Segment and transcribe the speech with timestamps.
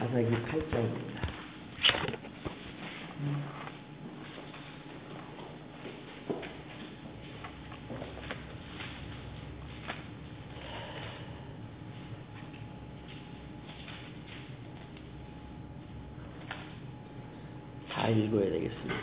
[0.00, 1.20] 사사기 8장입니다.
[17.90, 18.94] 다 읽어야 되겠습니다.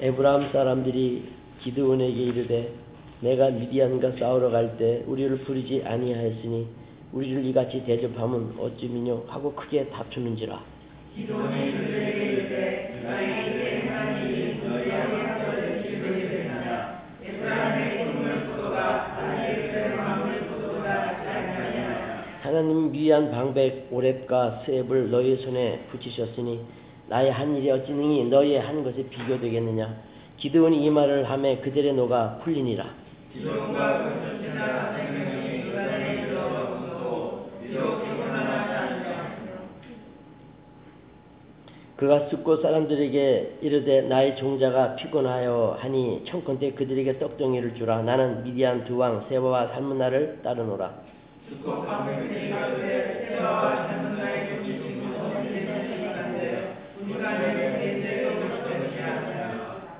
[0.00, 1.28] 에브라임 사람들이
[1.60, 2.72] 기드온에게 이르되
[3.20, 6.68] 내가 미디안과 싸우러 갈 때 우리를 부르지 아니하였으니
[7.14, 10.60] 우리를 이같이 대접함은 어찌미뇨 하고 크게 다투는지라.
[22.42, 26.60] 하나님 미안 방백 오랩과 스앱을 너희 손에 붙이셨으니
[27.08, 30.02] 나의 한 일이 어찌 능히 너희의 한 것에 비교되겠느냐.
[30.36, 32.86] 기드온이 이 말을 하매 그들의 노가 풀리니라.
[41.96, 48.02] 그가 숫고 사람들에게 이르되 나의 종자가 피곤하여 하니 청컨대 그들에게 떡덩이를 주라.
[48.02, 50.92] 나는 미디안 두 왕 세바와 살문나를 따르노라.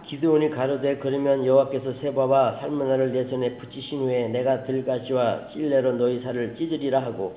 [0.06, 6.56] 기드온이 가로되 그러면 여호와께서 세바와 살문나를 내 손에 붙이신 후에 내가 들가시와 찔레로 너희 살을
[6.56, 7.34] 찢으리라 하고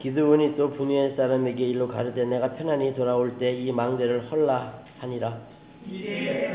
[0.00, 5.38] 기드온이 또 분유의 사람에게 일로 가로되 내가 편안히 돌아올 때 이 망대를 헐라 하니라.
[5.86, 6.50] 이제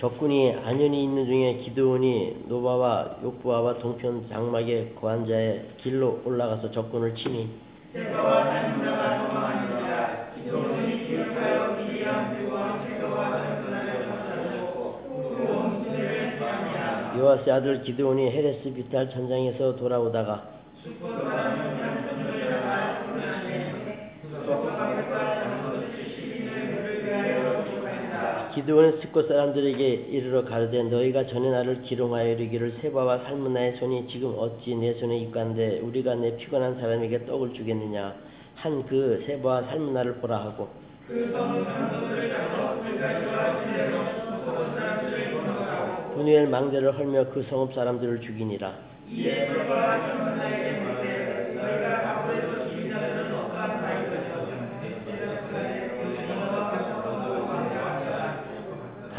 [0.00, 7.50] 적군이 안연히 있는 중에 기드온이 노바와 욕부아와 동편 장막의 거한자의 길로 올라가서 적군을 치니
[17.18, 20.48] 요아스 아들 기드온이 헤레스 비탈 전장에서 돌아오다가
[28.70, 34.76] 기드온은 스코 사람들에게 이르러 가르되 너희가 전에 나를 기롱하여 이르기를 세바와 살문나의 손이 지금 어찌
[34.76, 38.14] 내 손에 입간데 우리가 내 피곤한 사람에게 떡을 주겠느냐?
[38.54, 40.68] 한 그 세바와 살문나를 보라 하고.
[46.14, 48.72] 분유엘 망대를 헐며 그 성읍 사람들을 죽이니라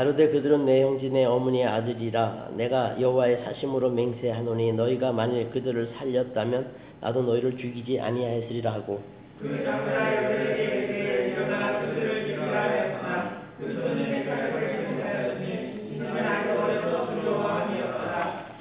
[0.02, 6.72] 가로되 그들은 내 형제 내 어머니의 아들이라 내가 여호와의 사심으로 맹세하노니 너희가 만일 그들을 살렸다면
[7.02, 9.00] 나도 너희를 죽이지 아니하였으리라 하고.
[9.40, 14.22] 그 장사들에게 이르되 일어나 그들을 기피하였으나 그 손님의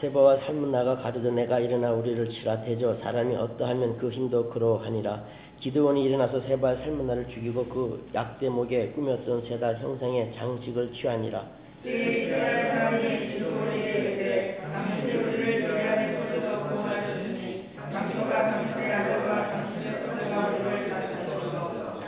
[0.00, 5.22] 세바와 살문나가 가르되 내가 일어나 우리를 치라 대저 사람이 어떠하면 그 힘도 그러하니라
[5.60, 11.44] 기드온이 일어나서 세바와 살문나를 죽이고 그 약대목에 꾸몄던 세달 형상의 장식을 취하니라.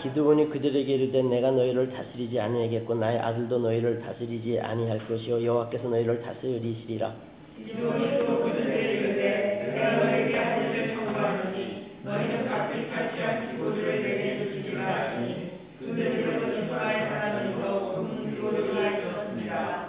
[0.03, 6.23] 기드온이 그들에게 이르되 내가 너희를 다스리지 아니하겠고 나의 아들도 너희를 다스리지 아니할 것이요 여호와께서 너희를
[6.23, 7.13] 다스리시리라.
[7.57, 13.12] 기도원이 또 그들에게 이르되 내가 너에게 아들을 청구하노니 너희는 기고들을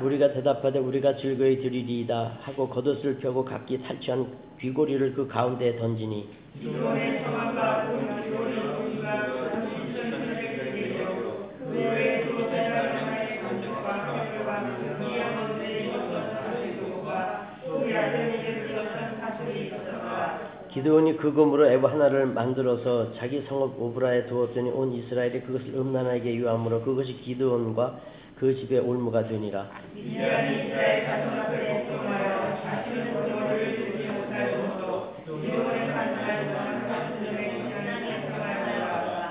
[0.03, 4.27] 우리가 대답하되 우리가 즐거이 드리리이다 하고 겉옷을 펴고 각기 탈취한
[4.59, 6.27] 귀고리를 그 가운데에 던지니
[20.73, 26.81] 기드온이 그 검으로 에버 하나를 만들어서 자기 성읍 오브라에 두었더니 온 이스라엘이 그것을 음란하게 유함으로
[26.81, 27.99] 그것이 기드온과
[28.37, 29.69] 그 집의 올무가 되니라.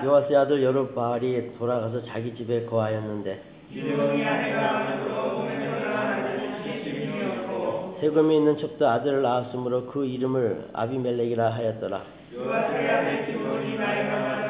[0.04, 3.40] 요아스의 아들 여로바알이 돌아가서 자기 집에 거하였는데
[8.00, 12.02] 세금이 있는 첩도 아들을 낳았으므로 그 이름을 아비멜렉이라 하였더라
[12.34, 14.41] 요아스의 아들 기도원이 나이가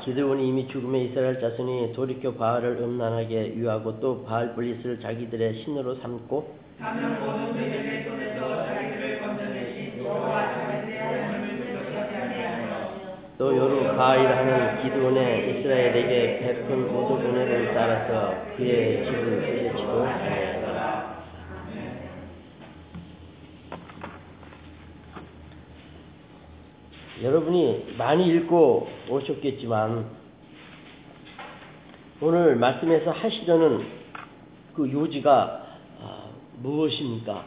[0.00, 6.60] 기드온이 이미 죽음에 이스라엘 자손이 돌이켜 바알을 음란하게 유하고 또 바알 블리스를 자기들의 신으로 삼고
[13.38, 21.24] 또 여루 바알이라는 기드온의 이스라엘에게 베푼 모든 은혜를 따라서 그의 집을 때려치고 아니하였더라.
[27.22, 30.06] 여러분이 많이 읽고 오셨겠지만
[32.22, 33.86] 오늘 말씀에서 하시려는
[34.74, 35.66] 그 요지가
[36.00, 36.24] 아,
[36.62, 37.44] 무엇입니까?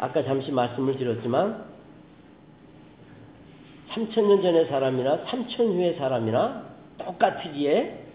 [0.00, 1.64] 아까 잠시 말씀을 드렸지만
[3.90, 6.64] 3천년 전의 사람이나 3천 후의 사람이나
[6.98, 8.06] 똑같으기에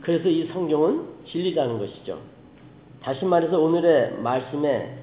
[0.00, 2.18] 그래서 이 성경은 진리라는 것이죠.
[3.02, 4.98] 다시 말해서 오늘의 말씀의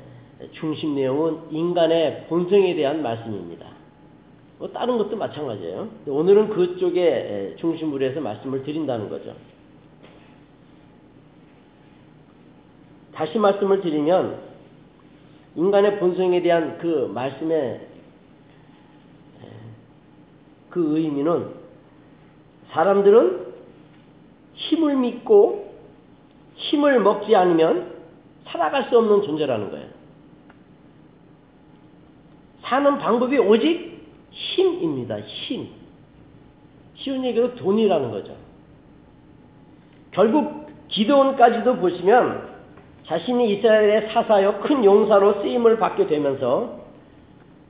[0.53, 3.65] 중심 내용은 인간의 본성에 대한 말씀입니다.
[4.59, 5.87] 뭐 다른 것도 마찬가지예요.
[6.07, 9.35] 오늘은 그쪽에 중심으로 해서 말씀을 드린다는 거죠.
[13.13, 14.39] 다시 말씀을 드리면
[15.55, 17.87] 인간의 본성에 대한 그 말씀의
[20.69, 21.49] 그 의미는
[22.69, 23.47] 사람들은
[24.53, 25.73] 힘을 믿고
[26.55, 27.95] 힘을 먹지 않으면
[28.45, 29.96] 살아갈 수 없는 존재라는 거예요.
[32.67, 33.97] 사는 방법이 오직
[34.29, 35.19] 힘입니다.
[35.19, 35.67] 힘.
[36.95, 38.35] 쉬운 얘기로 돈이라는 거죠.
[40.11, 42.57] 결국 기도원까지도 보시면
[43.05, 46.79] 자신이 이스라엘의 사사여 큰 용사로 쓰임을 받게 되면서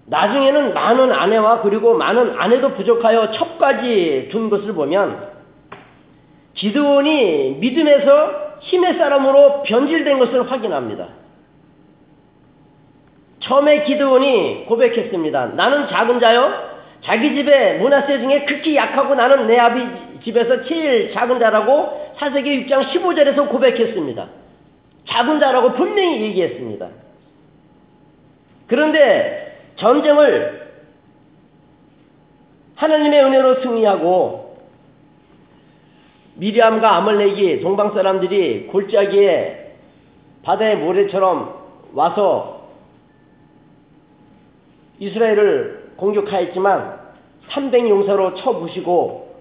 [0.06, 5.32] 나중에는 많은 아내와 그리고 많은 아내도 부족하여 첩까지 둔 것을 보면
[6.56, 11.10] 기드온이 믿음에서 힘의 사람으로 변질된 것을 확인합니다.
[13.48, 15.46] 처음에 기드온이 고백했습니다.
[15.56, 16.52] 나는 작은 자요.
[17.02, 19.82] 자기 집에 문화세 중에 극히 약하고 나는 내 아비
[20.24, 24.28] 집에서 제일 작은 자라고 사세기 6장 15절에서 고백했습니다.
[25.08, 26.88] 작은 자라고 분명히 얘기했습니다.
[28.68, 30.68] 그런데 전쟁을
[32.76, 34.58] 하나님의 은혜로 승리하고
[36.36, 39.76] 미리암과 아말렉이 동방 사람들이 골짜기에
[40.44, 41.56] 바다의 모래처럼
[41.94, 42.57] 와서
[45.00, 47.00] 이스라엘을 공격하였지만
[47.50, 49.36] 300 용사로 쳐부시고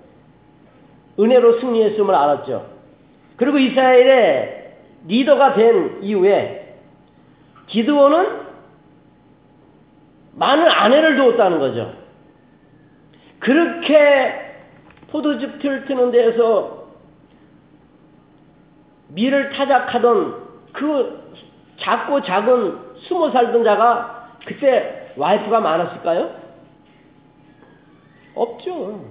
[1.18, 2.66] 은혜로 승리했음을 알았죠.
[3.36, 4.76] 그리고 이스라엘의
[5.06, 6.78] 리더가 된 이후에
[7.68, 8.46] 기드온은
[10.34, 11.94] 많은 아내를 두었다는 거죠.
[13.38, 14.46] 그렇게
[15.10, 16.86] 포도즙 틀 트는 데에서
[19.08, 21.32] 밀을 타작하던 그
[21.78, 26.46] 작고 작은 스무 살던 자가 그때 와이프가 많았을까요?
[28.34, 29.04] 없죠.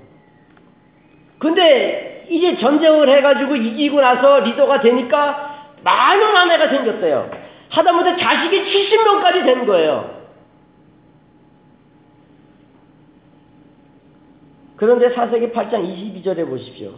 [1.39, 7.29] 근데 이제 전쟁을 해가지고 이기고 나서 리더가 되니까 많은 아내가 생겼어요.
[7.69, 10.15] 하다못해 자식이 70명까지 된 거예요.
[14.75, 16.93] 그런데 사세기 8장 22절에 보십시오.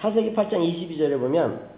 [0.00, 1.69] 사세기 8장 22절에 보면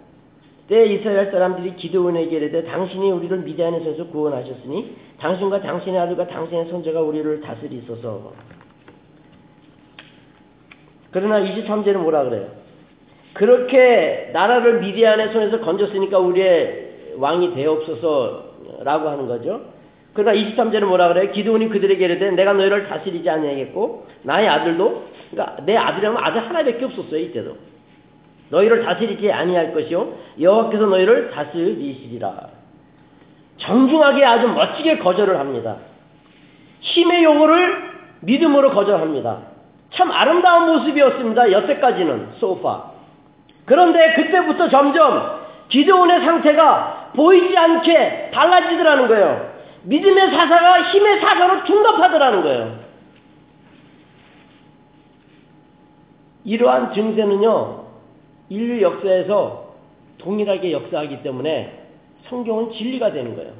[0.67, 7.01] 때 이스라엘 사람들이 기도원에게 이르되 당신이 우리를 미디안의 손에서 구원하셨으니 당신과 당신의 아들과 당신의 손자가
[7.01, 8.33] 우리를 다스리소서.
[11.11, 12.47] 그러나 23절은 뭐라 그래요?
[13.33, 19.73] 그렇게 나라를 미디안의 손에서 건졌으니까 우리의 왕이 되옵소서라고 하는 거죠.
[20.13, 21.31] 그러나 23절은 뭐라 그래요?
[21.31, 27.17] 기도원이 그들에게 이르되 내가 너희를 다스리지 아니하겠고 나의 아들도 그러니까 내 아들이라면 아들 하나밖에 없었어요
[27.17, 27.72] 이때도
[28.49, 30.13] 너희를 다스리지 아니할 것이요.
[30.39, 32.33] 여호와께서 너희를 다스리시리라.
[33.57, 35.77] 정중하게 아주 멋지게 거절을 합니다.
[36.81, 39.39] 힘의 요구를 믿음으로 거절합니다.
[39.91, 41.51] 참 아름다운 모습이었습니다.
[41.51, 42.91] 여태까지는 소파
[43.65, 49.53] 그런데 그때부터 점점 기도원의 상태가 보이지 않게 달라지더라는 거예요.
[49.83, 52.79] 믿음의 사사가 힘의 사사로 둔갑하더라는 거예요.
[56.45, 57.82] 이러한 증세는요,
[58.53, 59.73] 인류 역사에서
[60.19, 61.73] 동일하게 역사하기 때문에
[62.29, 63.51] 성경은 진리가 되는 거예요.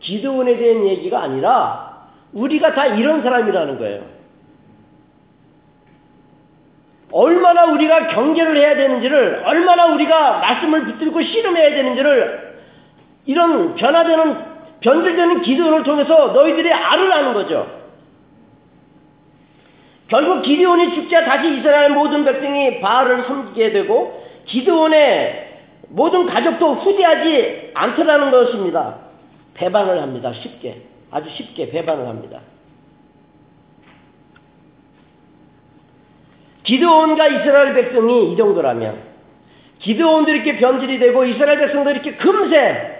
[0.00, 4.02] 기도원에 대한 얘기가 아니라 우리가 다 이런 사람이라는 거예요.
[7.12, 12.56] 얼마나 우리가 경계를 해야 되는지를, 얼마나 우리가 말씀을 붙들고 씨름해야 되는지를
[13.26, 17.80] 이런 변화되는 변질되는 기도원을 통해서 너희들이 알으라는 거죠.
[20.08, 24.19] 결국 기드온이 죽자 다시 이스라엘 모든 백성이 바알을 섬기게 되고
[24.50, 25.48] 기드온의
[25.88, 28.98] 모든 가족도 후대하지 않더라는 것입니다.
[29.54, 30.32] 배반을 합니다.
[30.32, 30.82] 쉽게.
[31.10, 32.40] 아주 쉽게 배반을 합니다.
[36.64, 39.10] 기드온과 이스라엘 백성이 이 정도라면
[39.80, 42.98] 기드온도 이렇게 변질이 되고 이스라엘 백성도 이렇게 금세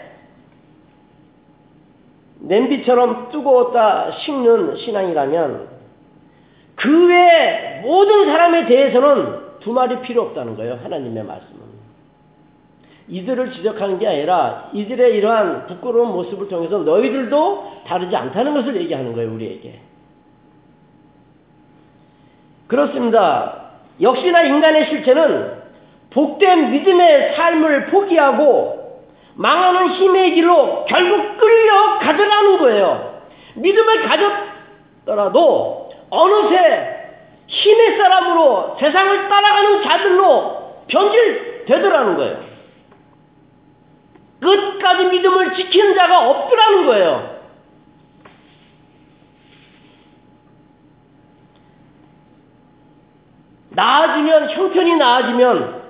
[2.41, 5.69] 냄비처럼 뜨거웠다 식는 신앙이라면
[6.77, 10.79] 그 외 모든 사람에 대해서는 두 말이 필요 없다는 거예요.
[10.83, 11.61] 하나님의 말씀은.
[13.09, 19.33] 이들을 지적하는 게 아니라 이들의 이러한 부끄러운 모습을 통해서 너희들도 다르지 않다는 것을 얘기하는 거예요.
[19.35, 19.81] 우리에게.
[22.69, 23.71] 그렇습니다.
[24.01, 25.61] 역시나 인간의 실체는
[26.11, 29.03] 복된 믿음의 삶을 포기하고
[29.35, 33.23] 망하는 힘의 길로 결국 끌려가더라는 거예요.
[33.55, 37.00] 믿음을 가졌더라도 어느새
[37.51, 42.51] 힘의 사람으로 세상을 따라가는 자들로 변질되더라는 거예요.
[44.41, 47.41] 끝까지 믿음을 지키는 자가 없더라는 거예요.
[53.71, 55.81] 나아지면 형편이 나아지면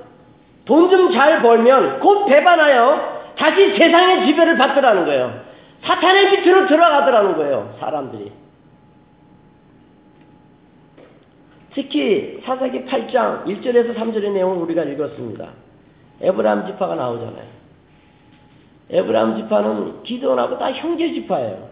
[0.65, 5.41] 돈 좀 잘 벌면 곧 배반하여 다시 세상의 지배를 받더라는 거예요.
[5.85, 7.75] 사탄의 밑으로 들어가더라는 거예요.
[7.81, 8.40] 사람들이.
[11.75, 15.49] 특히 사사기 8장 1절에서 3절의 내용을 우리가 읽었습니다.
[16.21, 17.61] 에브라함 지파가 나오잖아요.
[18.91, 21.69] 에브라함 지파는 기도원하고 다 형제 지파예요.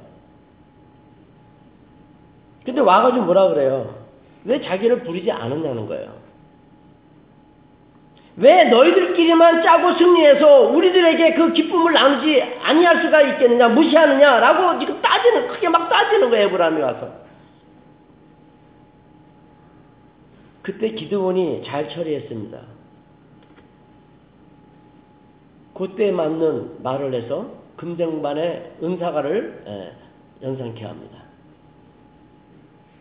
[2.65, 3.95] 근데 와가지고 뭐라 그래요?
[4.45, 6.29] 왜 자기를 부르지 않았냐는 거예요.
[8.37, 15.69] 왜 너희들끼리만 짜고 승리해서 우리들에게 그 기쁨을 나누지 아니할 수가 있겠느냐 무시하느냐라고 지금 따지는 크게
[15.69, 17.28] 막 따지는 거예요 에브라함이 와서
[20.69, 22.61] 그때 기드온이 잘 처리했습니다
[25.73, 27.47] 그때 맞는 말을 해서
[27.77, 31.23] 금쟁반의 은사가를 예, 연상케 합니다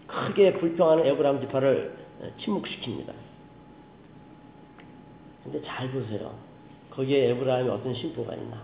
[0.08, 1.94] 크게 불평하는 에브라함 지파를
[2.24, 3.12] 예, 침묵시킵니다
[5.44, 6.32] 근데 잘 보세요.
[6.92, 8.58] 거기에 에브라임이 어떤 심보가 있나.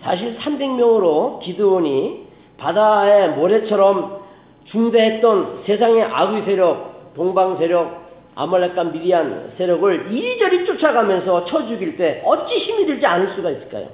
[0.00, 4.20] 사실 300명으로 기드온이 바다의 모래처럼
[4.66, 12.58] 중대했던 세상의 악의 세력, 동방 세력, 아말렉과 미디안 세력을 이리저리 쫓아가면서 쳐 죽일 때 어찌
[12.58, 13.88] 힘이 들지 않을 수가 있을까요?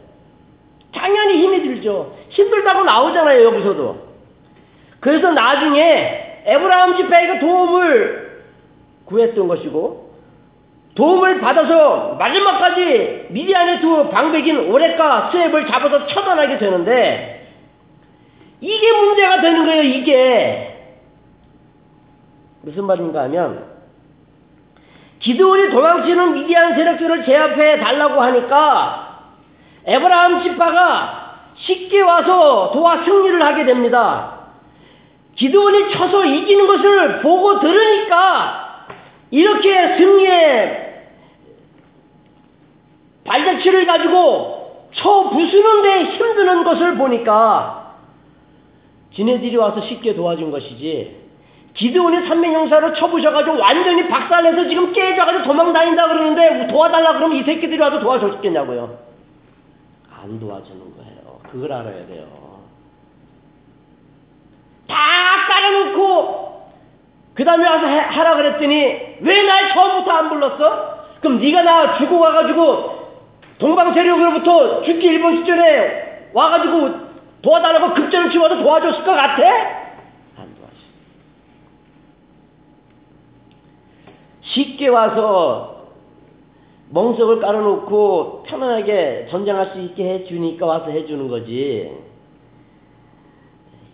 [0.94, 2.14] 당연히 힘이 들죠.
[2.30, 4.06] 힘들다고 나오잖아요, 여기서도.
[5.00, 8.42] 그래서 나중에 에브라함 집회에게 도움을
[9.06, 10.06] 구했던 것이고
[10.94, 17.52] 도움을 받아서 마지막까지 미디안의 두 방백인 오렉과 스앱을 잡아서 처단하게 되는데
[18.60, 19.82] 이게 문제가 되는 거예요.
[19.82, 20.75] 이게
[22.66, 23.64] 무슨 말인가 하면
[25.20, 29.22] 기드온이 도망치는 미디안 세력들을 제압해 달라고 하니까
[29.84, 34.48] 에브라함 지파가 쉽게 와서 도와 승리를 하게 됩니다.
[35.36, 38.86] 기드온이 쳐서 이기는 것을 보고 들으니까
[39.30, 41.04] 이렇게 승리에
[43.24, 47.94] 발자취를 가지고 쳐 부수는데 힘드는 것을 보니까
[49.14, 51.25] 지네들이 와서 쉽게 도와준 것이지
[51.76, 58.00] 기드온이 삼명용사로 쳐부셔가지고 완전히 박살내서 지금 깨져가지고 도망 다닌다 그러는데 도와달라 그러면 이 새끼들이 와서
[58.00, 58.98] 도와줬겠냐고요.
[60.22, 61.40] 안 도와주는 거예요.
[61.50, 62.26] 그걸 알아야 돼요.
[64.88, 64.96] 다
[65.48, 66.46] 깔아놓고
[67.34, 68.74] 그 다음에 와서 하라 그랬더니
[69.20, 70.96] 왜 날 처음부터 안 불렀어?
[71.20, 72.96] 그럼 네가 나 죽고 가가지고
[73.58, 77.06] 동방 세력으로부터 죽기 일본 시전에 와가지고
[77.42, 79.42] 도와달라고 급전을 치워서 도와줬을 것 같아?
[80.38, 80.76] 안 도와줘.
[84.56, 85.76] 쉽게 와서
[86.90, 91.92] 멍석을 깔아놓고 편안하게 전쟁할 수 있게 해주니까 와서 해주는 거지.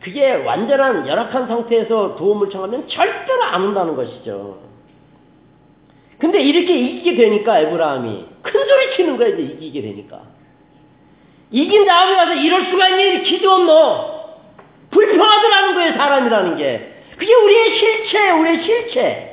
[0.01, 4.59] 그게 완전한 열악한 상태에서 도움을 청하면 절대로 안 온다는 것이죠.
[6.19, 10.23] 근데 이렇게 이기게 되니까 에브라함이 큰 소리 치는 거야 이제 이기게 되니까.
[11.51, 13.23] 이긴 다음에 와서 이럴 수가 있니?
[13.25, 14.39] 기도 너
[14.91, 16.93] 불평하더라는 거예요 사람이라는 게.
[17.17, 19.32] 그게 우리의 실체 우리의 실체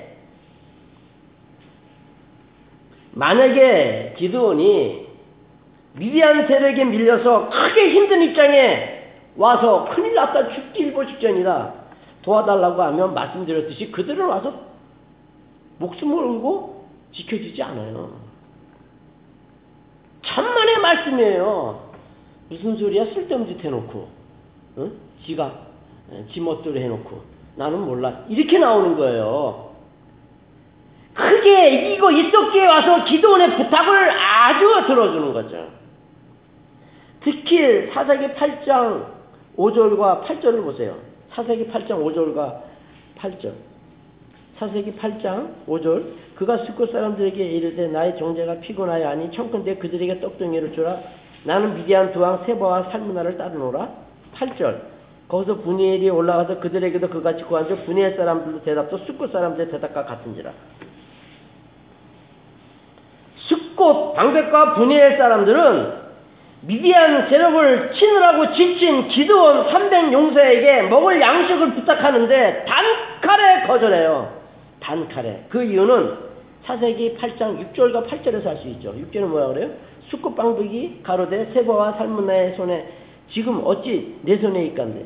[3.20, 5.08] 만약에 기도원이
[5.94, 8.98] 미디안 세력에 밀려서 크게 힘든 입장에
[9.36, 11.74] 와서 큰일 났다 죽기 일보 직전이다
[12.22, 14.54] 도와달라고 하면 말씀드렸듯이 그들은 와서
[15.80, 18.12] 목숨을 걸고 지켜지지 않아요.
[20.22, 21.90] 천만의 말씀이에요.
[22.50, 23.06] 무슨 소리야?
[23.06, 24.08] 쓸데없는 짓 해놓고,
[24.78, 24.92] 어?
[25.26, 25.54] 지가,
[26.32, 27.22] 지 멋대로 해놓고,
[27.56, 28.26] 나는 몰라.
[28.28, 29.69] 이렇게 나오는 거예요.
[31.20, 35.68] 크게 이거 있었기에 와서 기도원의 부탁을 아주 들어주는 거죠.
[37.22, 39.06] 특히 사사기 8장
[39.58, 40.96] 5절과 8절을 보세요.
[41.34, 42.62] 사사기 8장 5절과
[43.18, 43.70] 8절.
[44.60, 46.04] 사세기 8장 5절
[46.36, 51.00] 그가 숫곳 사람들에게 이르되 나의 종자가 피곤하여 아니 청컨대 그들에게 떡덩이를 주라
[51.46, 53.90] 나는 미디안 두왕 세바와 살문나를 따르노라
[54.36, 54.82] 8절
[55.30, 60.52] 거기서 분이엘이 올라가서 그들에게도 그같이 구한즉 분이엘 사람들도 대답도 숫곳 사람들의 대답과 같은지라
[63.50, 66.00] 숫곳 방백과 분이엘 사람들은
[66.62, 74.40] 미디안 세력을 치느라고 지친 기드온 300 용사에게 먹을 양식을 부탁하는데 단칼에 거절해요.
[74.80, 75.46] 단칼에.
[75.50, 76.30] 그 이유는
[76.66, 78.94] 사세기 8장 6절과 8절에서 할 수 있죠.
[78.94, 79.70] 6절은 뭐야 그래요?
[80.10, 82.88] 수컷 방북이 가로되 세바와 살문나의 손에
[83.32, 85.06] 지금 어찌 내 손에 있간데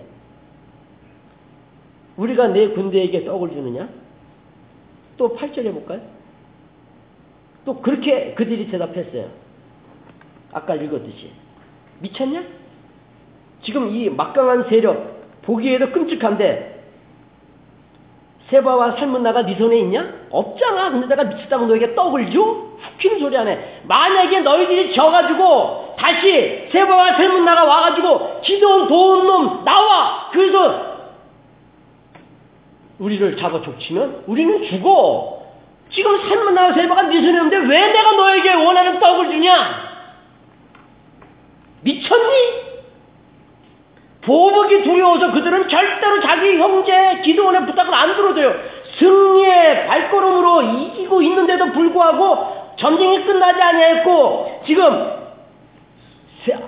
[2.18, 3.88] 우리가 내 군대에게 떡을 주느냐?
[5.18, 6.02] 또 8절 해볼까요?
[7.66, 9.28] 또 그렇게 그들이 대답했어요.
[10.52, 11.32] 아까 읽었듯이.
[12.00, 12.44] 미쳤냐?
[13.64, 16.74] 지금 이 막강한 세력, 보기에도 끔찍한데,
[18.50, 20.14] 세바와 살문나가 네 손에 있냐?
[20.30, 20.92] 없잖아.
[20.92, 22.40] 근데 내가 미쳤다고 너에게 떡을 줘?
[22.42, 23.82] 훅히는 소리 하네.
[23.84, 30.30] 만약에 너희들이 져가지고 다시 세바와 살문나가 와가지고 기도원 도운 놈 나와.
[30.32, 30.94] 그래서
[33.00, 35.43] 우리를 잡아 족치면 우리는 죽어.
[35.94, 39.94] 지금 살문나와 세바가 네 손에 있는데 왜 내가 너에게 원하는 떡을 주냐?
[41.82, 42.64] 미쳤니?
[44.22, 48.56] 보복이 두려워서 그들은 절대로 자기 형제 기도원의 부탁을 안 들어줘요.
[48.98, 55.24] 승리의 발걸음으로 이기고 있는데도 불구하고 전쟁이 끝나지 아니했고 지금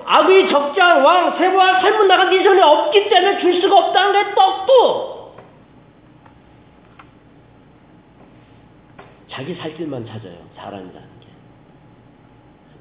[0.05, 5.14] 악의 적장 왕 세부와 살문나가 네 손에 없기 때문에 줄 수가 없다는 게 떡도
[9.35, 10.33] 자기 살 길만 찾아요.
[10.55, 11.27] 사람이라는 게.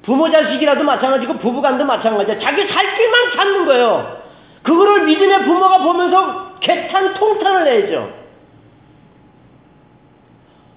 [0.03, 2.39] 부모 자식이라도 마찬가지고 부부간도 마찬가지야.
[2.39, 4.21] 자기 살 길만 찾는 거예요.
[4.63, 8.09] 그거를 믿음의 부모가 보면서 개탄 통탄을 내죠.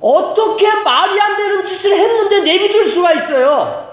[0.00, 3.88] 어떻게 말이 안 되는 짓을 했는데 내비둘 수가 있어요.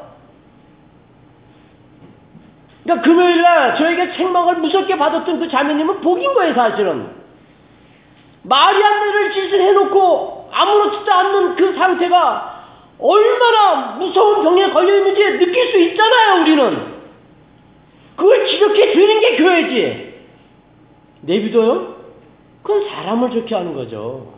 [2.83, 7.09] 그러니까 금요일날 저에게 책망을 무섭게 받았던 그 자매님은 복인 거예요, 사실은.
[8.41, 12.63] 말이 안 되는 짓을 해놓고 아무렇지도 않는 그 상태가
[12.98, 16.96] 얼마나 무서운 병에 걸려 있는지 느낄 수 있잖아요, 우리는.
[18.15, 20.15] 그걸 지적해 주는 게 교회지.
[21.22, 21.96] 내비둬요?
[22.63, 24.33] 그건 사람을 좋게 하는 거죠.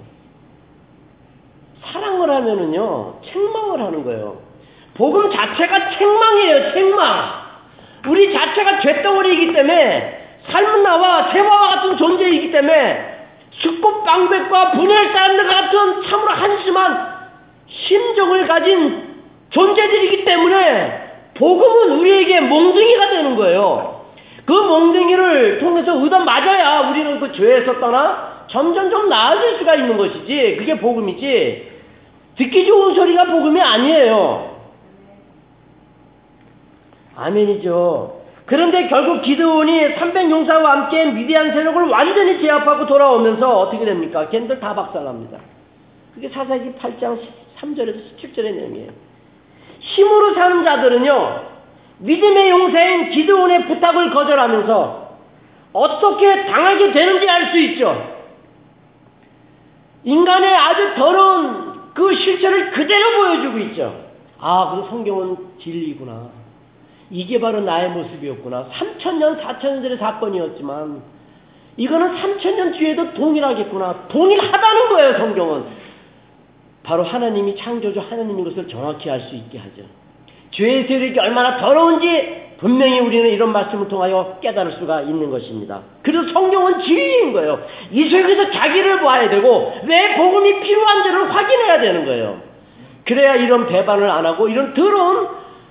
[1.86, 4.42] 사랑을 하면은요, 책망을 하는 거예요.
[4.96, 7.48] 복음 자체가 책망이에요, 책망.
[8.08, 13.07] 우리 자체가 죄덩어리이기 때문에, 삶은 나와 세화와 같은 존재이기 때문에,
[13.52, 17.18] 축복 방백과 분열 사람들 같은 참으로 한심한
[17.68, 19.16] 심정을 가진
[19.50, 24.06] 존재들이기 때문에, 복음은 우리에게 몽둥이가 되는 거예요.
[24.46, 30.56] 그 몽둥이를 통해서 의도 맞아야 우리는 그 죄에서 떠나 점점 좀 나아질 수가 있는 것이지.
[30.58, 31.72] 그게 복음이지.
[32.38, 34.58] 듣기 좋은 소리가 복음이 아니에요.
[37.16, 38.17] 아멘이죠.
[38.48, 44.30] 그런데 결국 기드온이 300용사와 함께 미디안 세력을 완전히 제압하고 돌아오면서 어떻게 됩니까?
[44.30, 45.38] 걔네들 다 박살납니다.
[46.16, 47.20] 그게 사사기 8장
[47.60, 48.92] 3절에서 17절의 내용이에요.
[49.80, 51.42] 힘으로 사는 자들은요,
[52.00, 55.18] 믿음의 용사인 기드온의 부탁을 거절하면서
[55.74, 58.16] 어떻게 당하게 되는지 알 수 있죠.
[60.06, 64.06] 인간의 아주 더러운 그 실체를 그대로 보여주고 있죠.
[64.40, 66.37] 아, 그 성경은 진리구나.
[67.10, 68.70] 이게 바로 나의 모습이었구나.
[68.74, 71.02] 3천년, 4천년 전의 사건이었지만,
[71.78, 74.08] 이거는 3천년 뒤에도 동일하겠구나.
[74.10, 75.64] 동일하다는 거예요, 성경은.
[76.84, 79.84] 바로 하나님이 창조주 하나님인 것을 정확히 알 수 있게 하죠.
[80.52, 85.82] 죄의 세력이 얼마나 더러운지 분명히 우리는 이런 말씀을 통하여 깨달을 수가 있는 것입니다.
[86.02, 87.62] 그래서 성경은 진리인 거예요.
[87.92, 92.42] 이 속에서 자기를 봐야 되고 왜 복음이 필요한지를 확인해야 되는 거예요.
[93.06, 95.28] 그래야 이런 배반을 안 하고 이런 더러운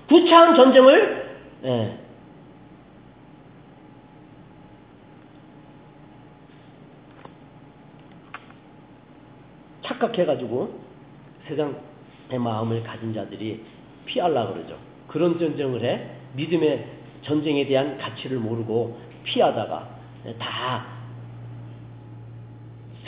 [0.09, 1.25] 구차한 전쟁을
[1.66, 1.98] 예.
[9.83, 10.81] 착각해가지고
[11.48, 13.64] 세상의 마음을 가진 자들이
[14.05, 14.76] 피하려 그러죠.
[15.09, 16.87] 그런 전쟁을 해 믿음의
[17.22, 19.88] 전쟁에 대한 가치를 모르고 피하다가
[20.38, 20.87] 다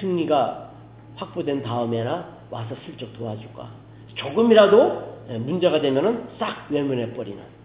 [0.01, 0.73] 승리가
[1.17, 3.71] 확보된 다음에나 와서 슬쩍 도와줄까.
[4.15, 7.58] 조금이라도 문제가 되면은 싹 외면해 버리는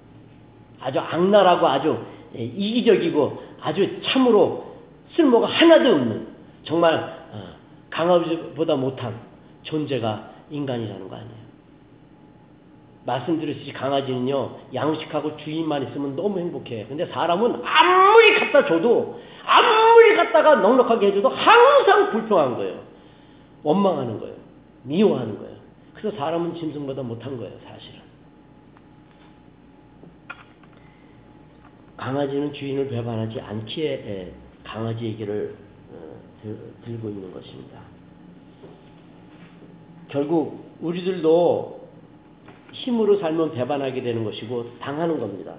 [0.83, 1.97] 아주 악랄하고 아주
[2.33, 4.73] 이기적이고 아주 참으로
[5.15, 6.27] 쓸모가 하나도 없는
[6.63, 6.95] 정말
[7.31, 7.55] 어,
[7.89, 9.19] 강아지보다 못한
[9.63, 11.43] 존재가 인간이라는 거 아니에요.
[13.05, 16.85] 말씀드렸듯이 강아지는요, 양식하고 주인만 있으면 너무 행복해.
[16.87, 22.79] 근데 사람은 아무리 갖다 줘도, 아무리 갖다가 넉넉하게 해줘도 항상 불평한 거예요.
[23.63, 24.35] 원망하는 거예요.
[24.83, 25.53] 미워하는 거예요.
[25.93, 27.99] 그래서 사람은 짐승보다 못한 거예요, 사실은.
[32.03, 35.55] 강아지는 주인을 배반하지 않기에 강아지 얘기를
[35.89, 36.19] 어,
[36.83, 37.79] 들고 있는 것입니다.
[40.09, 41.87] 결국 우리들도
[42.73, 45.53] 힘으로 살면 배반하게 되는 것이고 당하는 겁니다.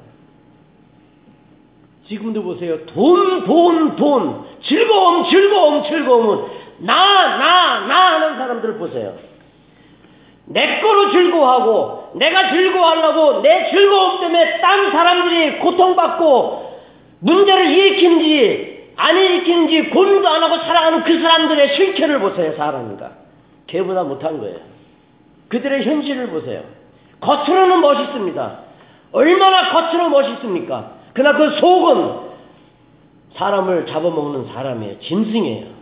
[2.09, 2.85] 지금도 보세요.
[2.85, 4.44] 돈, 돈, 돈.
[4.64, 6.44] 즐거움, 즐거움, 즐거움은
[6.80, 9.16] 나, 나, 나 하는 사람들 보세요.
[10.46, 16.80] 내 거로 즐거워하고 내가 즐거워하려고 내 즐거움 때문에 딴 사람들이 고통받고
[17.20, 22.52] 문제를 일으키는지 안 일으키는지 고민도 안 하고 살아가는 그 사람들의 실체를 보세요.
[22.57, 23.11] 사람인가.
[23.66, 24.59] 걔보다 못한 거예요.
[25.48, 26.62] 그들의 현실을 보세요.
[27.20, 28.59] 겉으로는 멋있습니다.
[29.12, 30.90] 얼마나 겉으로 멋있습니까?
[31.14, 32.24] 그러나 그 속은
[33.35, 35.00] 사람을 잡아먹는 사람이에요.
[35.00, 35.73] 짐승이에요.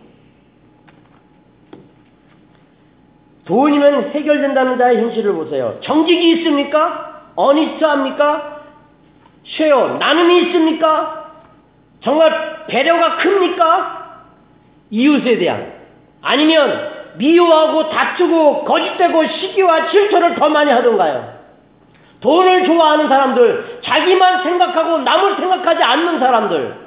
[3.45, 5.77] 돈이면 해결된다는 자의 현실을 보세요.
[5.81, 7.31] 정직이 있습니까?
[7.35, 8.61] 어니스트합니까?
[9.45, 11.31] 쉐어, 나눔이 있습니까?
[12.01, 14.21] 정말 배려가 큽니까?
[14.91, 15.73] 이웃에 대한.
[16.21, 21.33] 아니면 미워하고 다투고 거짓되고 시기와 질투를 더 많이 하던가요?
[22.21, 26.82] 돈을 좋아하는 사람들, 자기만 생각하고 남을 생각하지 않는 사람들,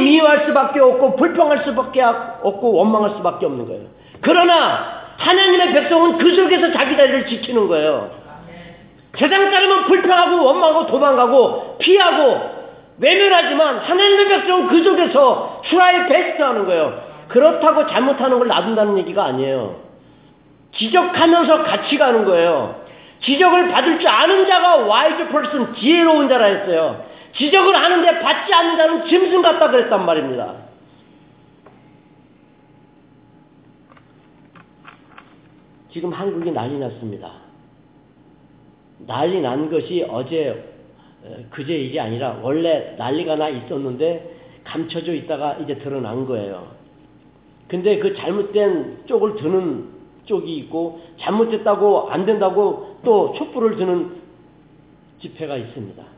[0.00, 3.82] 미워할 수밖에 없고 불평할 수밖에 없고 원망할 수밖에 없는 거예요.
[4.20, 8.10] 그러나 하나님의 백성은 그 속에서 자기 자리를 지키는 거예요.
[9.16, 12.60] 세상 사람은 불평하고 원망하고 도망가고 피하고
[12.98, 17.02] 외면하지만 하나님의 백성은 그 속에서 try best 하는 거예요.
[17.28, 19.76] 그렇다고 잘못하는 걸 놔둔다는 얘기가 아니에요.
[20.76, 22.80] 지적하면서 같이 가는 거예요.
[23.22, 27.04] 지적을 받을 줄 아는 자가 wise person 지혜로운 자라 했어요.
[27.36, 30.56] 지적을 하는데 받지 않는 자는 짐승 같다 그랬단 말입니다.
[35.92, 37.32] 지금 한국이 난리 났습니다.
[39.06, 40.70] 난리 난 것이 어제
[41.50, 46.68] 그제 일이 아니라 원래 난리가 나 있었는데 감춰져 있다가 이제 드러난 거예요.
[47.68, 49.88] 근데 그 잘못된 쪽을 드는
[50.26, 54.20] 쪽이 있고 잘못됐다고 안 된다고 또 촛불을 드는
[55.20, 56.09] 집회가 있습니다.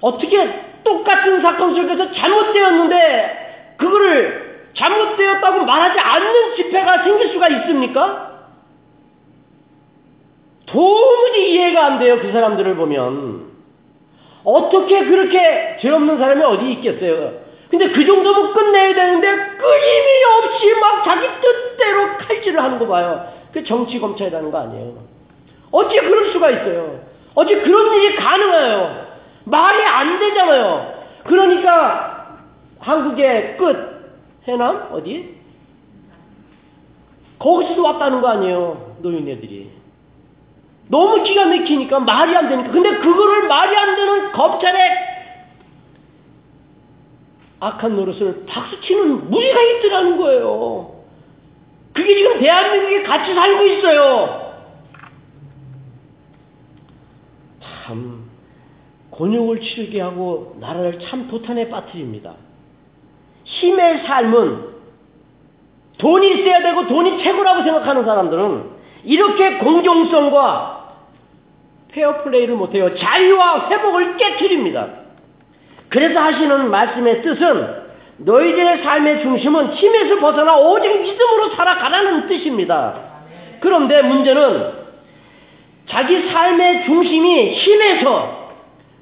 [0.00, 8.30] 어떻게 똑같은 사건 속에서 잘못되었는데 그거를 잘못되었다고 말하지 않는 집회가 생길 수가 있습니까?
[10.66, 12.18] 도무지 이해가 안 돼요.
[12.20, 13.50] 그 사람들을 보면.
[14.44, 17.32] 어떻게 그렇게 죄 없는 사람이 어디 있겠어요?
[17.70, 23.32] 근데 그 정도면 끝내야 되는데 끊임이 없이 막 자기 뜻대로 칼질을 하는 거 봐요.
[23.52, 24.94] 그 정치 검찰이라는 거 아니에요.
[25.72, 27.00] 어찌 그럴 수가 있어요?
[27.34, 29.09] 어찌 그런 일이 가능해요?
[29.44, 31.04] 말이 안 되잖아요.
[31.24, 32.38] 그러니까
[32.78, 33.90] 한국의 끝
[34.46, 35.38] 해남 어디?
[37.38, 38.96] 거기서도 왔다는 거 아니에요.
[39.00, 39.70] 노인네들이.
[40.88, 42.70] 너무 기가 막히니까 말이 안 되니까.
[42.70, 45.10] 근데 그거를 말이 안 되는 검찰의
[47.60, 51.00] 악한 노릇을 박수치는 무리가 있더라는 거예요.
[51.92, 54.54] 그게 지금 대한민국이 같이 살고 있어요.
[57.60, 58.30] 참
[59.10, 62.34] 곤욕을 치르게 하고 나라를 참 도탄에 빠뜨립니다.
[63.44, 64.70] 힘의 삶은
[65.98, 68.64] 돈이 있어야 되고 돈이 최고라고 생각하는 사람들은
[69.04, 70.80] 이렇게 공정성과
[71.92, 72.94] 페어플레이를 못해요.
[72.96, 74.88] 자유와 회복을 깨뜨립니다.
[75.88, 77.80] 그래서 하시는 말씀의 뜻은
[78.18, 82.94] 너희들의 삶의 중심은 힘에서 벗어나 오직 믿음으로 살아가라는 뜻입니다.
[83.60, 84.80] 그런데 문제는
[85.88, 88.39] 자기 삶의 중심이 힘에서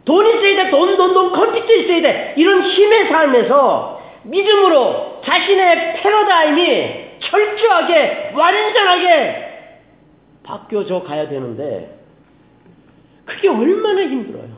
[0.09, 2.35] 돈 있어야 돼, 돈, 돈, 돈, 컴퓨터 있어야 돼.
[2.39, 9.49] 이런 힘의 삶에서 믿음으로 자신의 패러다임이 철저하게, 완전하게
[10.43, 11.95] 바뀌어져 가야 되는데,
[13.27, 14.49] 그게 얼마나 힘들어요.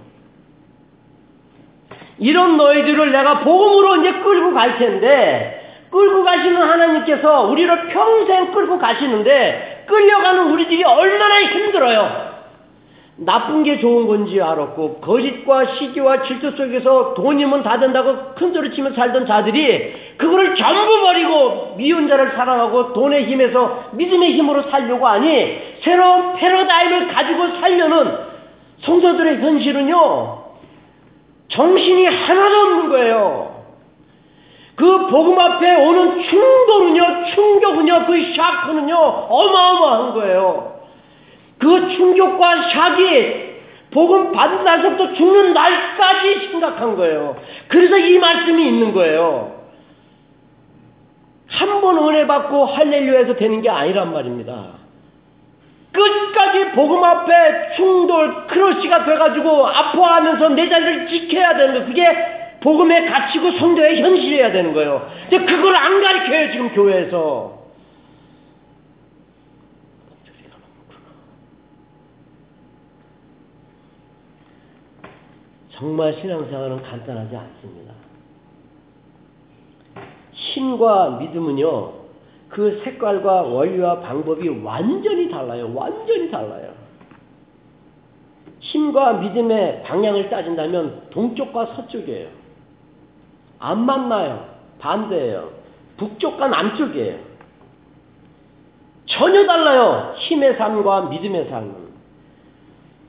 [2.18, 9.86] 이런 너희들을 내가 복음으로 이제 끌고 갈 텐데, 끌고 가시는 하나님께서 우리를 평생 끌고 가시는데,
[9.88, 12.29] 끌려가는 우리들이 얼마나 힘들어요.
[13.22, 18.94] 나쁜 게 좋은 건지 알았고 거짓과 시기와 질투 속에서 돈이면 다 된다고 큰 소리 치며
[18.94, 26.36] 살던 자들이 그거를 전부 버리고 미운 자를 사랑하고 돈의 힘에서 믿음의 힘으로 살려고 하니 새로운
[26.36, 28.18] 패러다임을 가지고 살려는
[28.84, 30.40] 성도들의 현실은요
[31.48, 33.50] 정신이 하나도 없는 거예요.
[34.76, 40.69] 그 복음 앞에 오는 충돌은요 충격은요 그 샤크는요 어마어마한 거예요.
[41.60, 43.50] 그 충격과 샥이
[43.92, 47.36] 복음 받은 날부터 죽는 날까지 심각한 거예요.
[47.68, 49.58] 그래서 이 말씀이 있는 거예요.
[51.48, 54.78] 한 번 은혜 받고 할렐루야해서 되는 게 아니란 말입니다.
[55.92, 61.86] 끝까지 복음 앞에 충돌, 크러쉬가 돼가지고 아파하면서 내 자리를 지켜야 되는 거예요.
[61.86, 62.06] 그게
[62.60, 65.10] 복음의 가치고 성도의 현실이어야 되는 거예요.
[65.28, 67.59] 근데 그걸 안 가르쳐요, 지금 교회에서.
[75.80, 77.94] 정말 신앙생활은 간단하지 않습니다.
[80.34, 81.92] 신과 믿음은요,
[82.50, 85.72] 그 색깔과 원리와 방법이 완전히 달라요.
[85.74, 86.74] 완전히 달라요.
[88.58, 92.28] 힘과 믿음의 방향을 따진다면 동쪽과 서쪽이에요.
[93.58, 94.50] 안 만나요.
[94.80, 95.50] 반대예요.
[95.96, 97.18] 북쪽과 남쪽이에요.
[99.06, 100.14] 전혀 달라요.
[100.16, 101.79] 힘의 삶과 믿음의 삶은.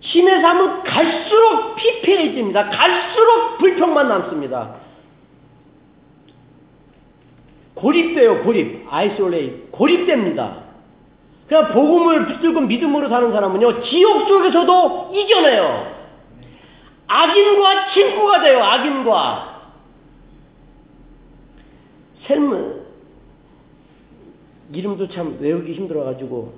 [0.02, 2.70] 힘의 삶은 갈수록 피폐해집니다.
[2.70, 4.76] 갈수록 불평만 남습니다.
[7.76, 8.88] 고립돼요, 고립.
[8.90, 9.68] isolate.
[9.72, 10.58] 고립됩니다.
[11.48, 16.02] 그냥 복음을 붙들고 믿음으로 사는 사람은요, 지옥 속에서도 이겨내요.
[17.08, 19.52] 악인과 친구가 돼요, 악인과.
[22.28, 22.86] 셀문,
[24.74, 26.54] 이름도 참 외우기 힘들어가지고,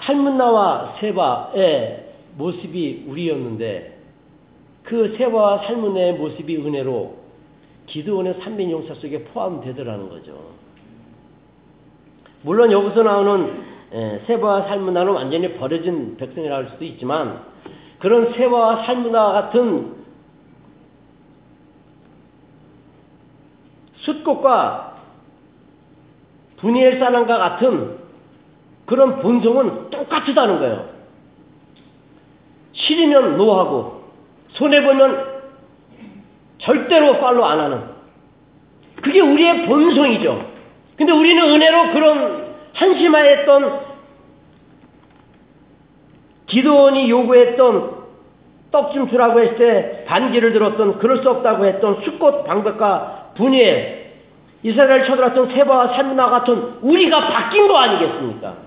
[0.00, 2.05] 살문나와 세바의
[2.36, 3.98] 모습이 우리였는데,
[4.84, 7.16] 그 세바와 살문의 모습이 은혜로
[7.86, 10.54] 기도원의 300용사 속에 포함되더라는 거죠.
[12.42, 13.64] 물론 여기서 나오는
[14.26, 17.42] 세바와 살문화는 완전히 버려진 백성이라 할 수도 있지만
[17.98, 19.96] 그런 세바와 살문화 같은
[23.96, 25.02] 숫꽃과
[26.58, 27.98] 분이엘 사람과 같은
[28.84, 30.95] 그런 본성은 똑같다는 거예요.
[32.76, 34.04] 싫으면 노하고
[34.50, 35.36] 손해보면
[36.58, 37.80] 절대로 팔로 안 하는.
[39.02, 40.50] 그게 우리의 본성이죠.
[40.96, 43.80] 근데 우리는 은혜로 그런 한심하였던
[46.46, 47.96] 기도원이 요구했던
[48.72, 54.14] 떡 좀 주라고 했을 때 반기를 들었던 그럴 수 없다고 했던 수꽃 방백과 분이에
[54.62, 58.65] 이스라엘 쳐들었던 세바와 살문화 같은 우리가 바뀐 거 아니겠습니까?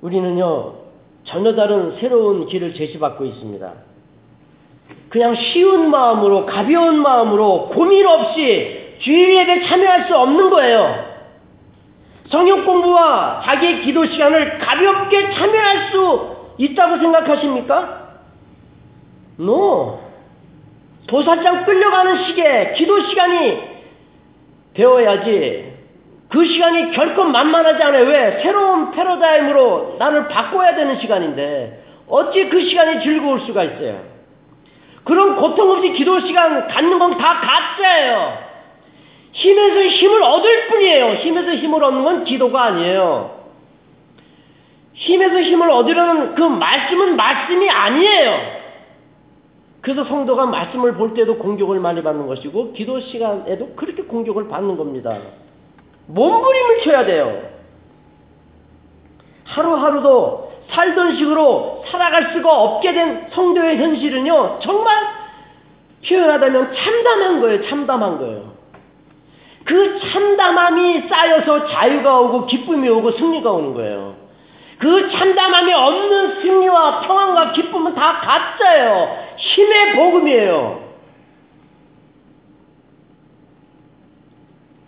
[0.00, 0.74] 우리는요,
[1.24, 3.72] 전혀 다른 새로운 길을 제시받고 있습니다.
[5.08, 11.08] 그냥 쉬운 마음으로, 가벼운 마음으로, 고민 없이 주일 예배 참여할 수 없는 거예요.
[12.30, 17.98] 성역 공부와 자기의 기도 시간을 가볍게 참여할 수 있다고 생각하십니까?
[19.40, 20.00] No.
[21.06, 23.62] 도사장 끌려가는 시기에 기도 시간이
[24.74, 25.67] 되어야지
[26.28, 28.04] 그 시간이 결코 만만하지 않아요.
[28.06, 28.40] 왜?
[28.42, 34.00] 새로운 패러다임으로 나를 바꿔야 되는 시간인데 어찌 그 시간이 즐거울 수가 있어요?
[35.04, 38.38] 그런 고통 없이 기도 시간 갖는 건 다 가짜예요.
[39.32, 41.14] 힘에서 힘을 얻을 뿐이에요.
[41.14, 43.38] 힘에서 힘을 얻는 건 기도가 아니에요.
[44.94, 48.58] 힘에서 힘을 얻으려는 그 말씀은 말씀이 아니에요.
[49.80, 55.16] 그래서 성도가 말씀을 볼 때도 공격을 많이 받는 것이고 기도 시간에도 그렇게 공격을 받는 겁니다.
[56.08, 57.42] 몸부림을 쳐야 돼요.
[59.44, 64.96] 하루하루도 살던 식으로 살아갈 수가 없게 된 성도의 현실은요, 정말
[66.06, 68.52] 표현하자면 참담한 거예요, 참담한 거예요.
[69.64, 74.16] 그 참담함이 쌓여서 자유가 오고 기쁨이 오고 승리가 오는 거예요.
[74.78, 79.18] 그 참담함이 없는 승리와 평안과 기쁨은 다 가짜예요.
[79.36, 80.88] 힘의 복음이에요.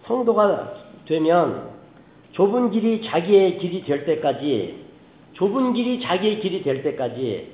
[0.06, 0.72] 성도가
[1.10, 1.68] 되면
[2.32, 4.86] 좁은 길이 자기의 길이 될 때까지
[5.32, 7.52] 좁은 길이 자기의 길이 될 때까지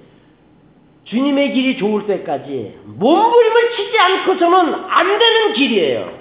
[1.04, 6.18] 주님의 길이 좋을 때까지 몸부림을 치지 않고서는 안 되는 길이에요.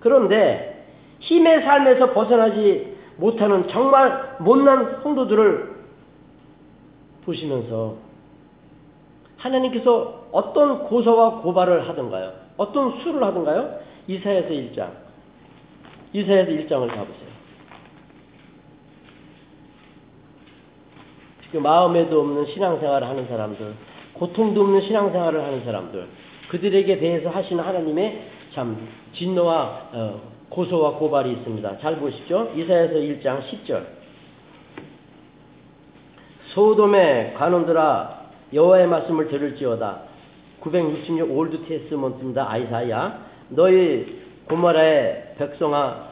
[0.00, 0.86] 그런데
[1.20, 5.76] 힘의 삶에서 벗어나지 못하는 정말 못난 성도들을
[7.24, 7.96] 보시면서
[9.36, 12.32] 하나님께서 어떤 고소와 고발을 하던가요?
[12.56, 13.80] 어떤 수를 하던가요?
[14.06, 15.05] 이사야서 1장
[16.16, 17.36] 이사야서 1장을 가보세요.
[21.44, 23.74] 지금 마음에도 없는 신앙생활을 하는 사람들,
[24.14, 26.08] 고통도 없는 신앙생활을 하는 사람들,
[26.48, 31.78] 그들에게 대해서 하시는 하나님의 참 진노와 어, 고소와 고발이 있습니다.
[31.78, 32.50] 잘 보십시오.
[32.56, 33.84] 이사야서 1장 10절.
[36.54, 40.00] 소돔의 관원들아 여호와의 말씀을 들을지어다.
[40.60, 42.50] 966 Old Testament입니다.
[42.50, 43.26] Isaiah.
[43.50, 46.05] 너희 고모라의 백성아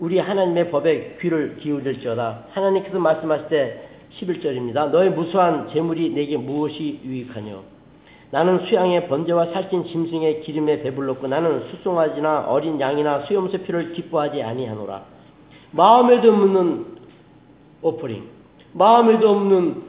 [0.00, 2.46] 우리 하나님의 법에 귀를 기울일지어다.
[2.52, 4.90] 하나님께서 말씀하실 때 11절입니다.
[4.90, 7.62] 너의 무수한 제물이 내게 무엇이 유익하뇨?
[8.30, 15.04] 나는 수양의 번제와 살찐 짐승의 기름에 배불렀고 나는 수송아지나 어린 양이나 수염소 피를 기뻐하지 아니하노라.
[15.72, 16.86] 마음에도 없는
[17.82, 18.24] offering,
[18.72, 19.82] 마음에도 없는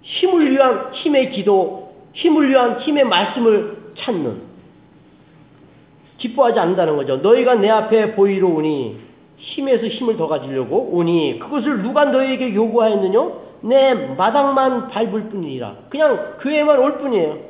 [0.00, 4.48] 힘을 위한 힘의 기도, 힘을 위한 힘의 말씀을 찾는
[6.16, 7.18] 기뻐하지 않는다는 거죠.
[7.18, 9.07] 너희가 내 앞에 보이러 오니
[9.38, 13.48] 힘에서 힘을 더 가지려고 오니 그것을 누가 너희에게 요구하였느냐?
[13.62, 15.74] 내 마당만 밟을 뿐이라.
[15.90, 17.48] 그냥 교회만 올 뿐이에요.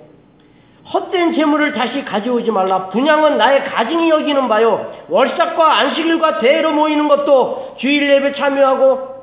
[0.92, 2.88] 헛된 재물을 다시 가져오지 말라.
[2.88, 4.90] 분양은 나의 가증이 여기는 바요.
[5.08, 9.18] 월삭과 안식일과 대회로 모이는 것도 주일 예배 참여하고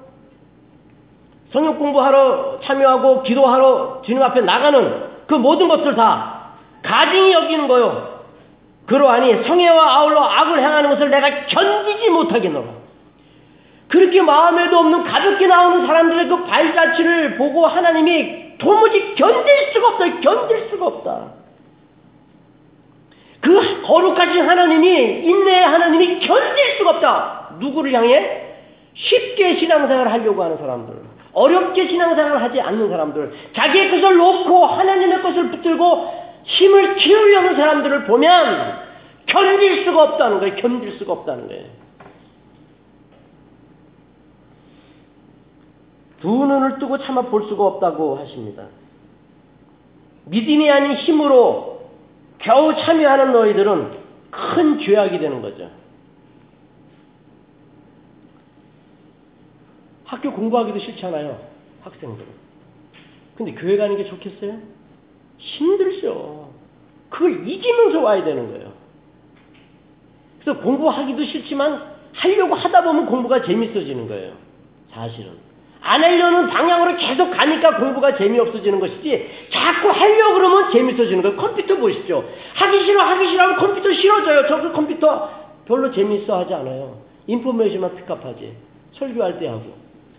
[1.51, 6.51] 성역 공부하러 참여하고 기도하러 주님 앞에 나가는 그 모든 것들 다
[6.83, 8.14] 가증이 여기는 거요.
[8.85, 12.85] 그러하니 성애와 아울러 악을 행하는 것을 내가 견디지 못하겠노라.
[13.87, 20.19] 그렇게 마음에도 없는 가볍게 나오는 사람들의 그 발자취를 보고 하나님이 도무지 견딜 수가 없다.
[20.21, 21.25] 견딜 수가 없다.
[23.41, 24.87] 그 거룩하신 하나님이
[25.23, 27.49] 인내의 하나님이 견딜 수가 없다.
[27.59, 28.43] 누구를 향해?
[28.95, 30.95] 쉽게 신앙생활을 하려고 하는 사람들.
[31.33, 33.33] 어렵게 신앙생활을 하지 않는 사람들.
[33.55, 38.85] 자기의 것을 놓고 하나님의 것을 붙들고 힘을 키우려는 사람들을 보면
[39.25, 40.55] 견딜 수가 없다는 거예요.
[40.55, 41.65] 견딜 수가 없다는 거예요.
[46.21, 48.67] 두 눈을 뜨고 참아 볼 수가 없다고 하십니다.
[50.25, 51.89] 믿음이 아닌 힘으로
[52.39, 53.97] 겨우 참여하는 너희들은
[54.31, 55.69] 큰 죄악이 되는 거죠.
[60.05, 61.39] 학교 공부하기도 싫잖아요.
[61.81, 62.27] 학생들은.
[63.35, 64.74] 근데 교회 가는 게 좋겠어요?
[65.37, 66.49] 힘들죠.
[67.09, 68.73] 그걸 이기면서 와야 되는 거예요.
[70.41, 74.33] 그래서 공부하기도 싫지만 하려고 하다 보면 공부가 재밌어지는 거예요.
[74.91, 75.31] 사실은.
[75.81, 81.37] 안 하려는 방향으로 계속 가니까 공부가 재미없어지는 것이지 자꾸 하려고 그러면 재밌어지는 거예요.
[81.37, 82.23] 컴퓨터 보십시오.
[82.55, 84.47] 하기 싫어 하기 싫어 하면 컴퓨터 싫어져요.
[84.47, 85.29] 저그 컴퓨터
[85.65, 87.01] 별로 재밌어 하지 않아요.
[87.27, 88.53] 인포메이션만 픽업하지.
[88.93, 89.75] 설교할 때 하고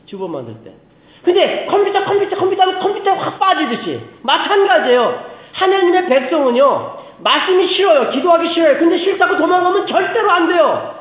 [0.06, 0.72] 주보 만들 때.
[1.26, 5.24] 근데 컴퓨터 컴퓨터 컴퓨터 하면 컴퓨터에 확 빠지듯이 마찬가지예요.
[5.54, 6.98] 하나님의 백성은요.
[7.18, 8.10] 말씀이 싫어요.
[8.10, 8.78] 기도하기 싫어요.
[8.78, 10.94] 근데 싫다고 도망가면 절대로 안 돼요.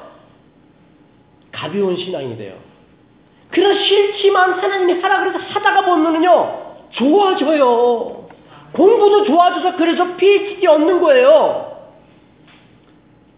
[1.52, 2.56] 가벼운 신앙이 돼요.
[3.52, 8.28] 그런 싫지만 하나님이 하라 그래서 하다가 보면은요, 좋아져요.
[8.74, 11.72] 공부도 좋아져서 그래서 PhD 얻는 거예요.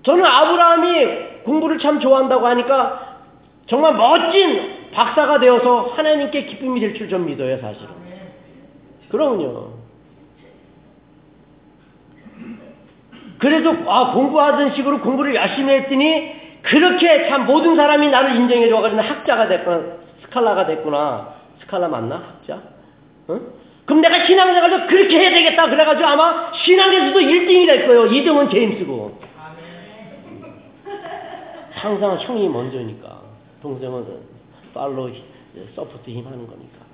[0.03, 3.17] 저는 아브라함이 공부를 참 좋아한다고 하니까
[3.67, 7.89] 정말 멋진 박사가 되어서 하나님께 기쁨이 될 줄 좀 믿어요, 사실은.
[9.09, 9.77] 그럼요.
[13.37, 16.31] 그래서 아 공부하던 식으로 공부를 열심히 했더니
[16.63, 19.81] 그렇게 참 모든 사람이 나를 인정해 줘가지고 학자가 됐구나
[20.23, 22.59] 스칼라가 됐구나 scholar 맞나 학자?
[23.29, 23.41] 응?
[23.85, 29.19] 그럼 내가 신앙생활도 그렇게 해야 되겠다 그래가지고 아마 신앙에서도 1등이 될 거예요 2등은 제임스고
[31.75, 33.19] 항상 형이 먼저니까
[33.61, 34.03] 동생은
[34.73, 35.09] follow
[35.75, 36.85] support him 하는 거니까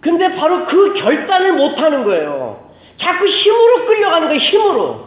[0.00, 2.66] 근데 바로 그 결단을 못 하는 거예요
[2.98, 5.06] 자꾸 힘으로 끌려가는 거예요, 힘으로.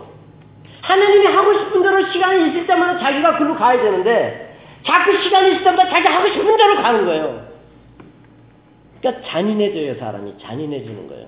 [0.82, 5.90] 하나님이 하고 싶은 대로 시간이 있을 때마다 자기가 글로 가야 되는데, 자꾸 시간이 있을 때마다
[5.90, 7.50] 자기 하고 싶은 대로 가는 거예요.
[9.02, 10.38] 그러니까 잔인해져요, 사람이.
[10.40, 11.28] 잔인해지는 거예요.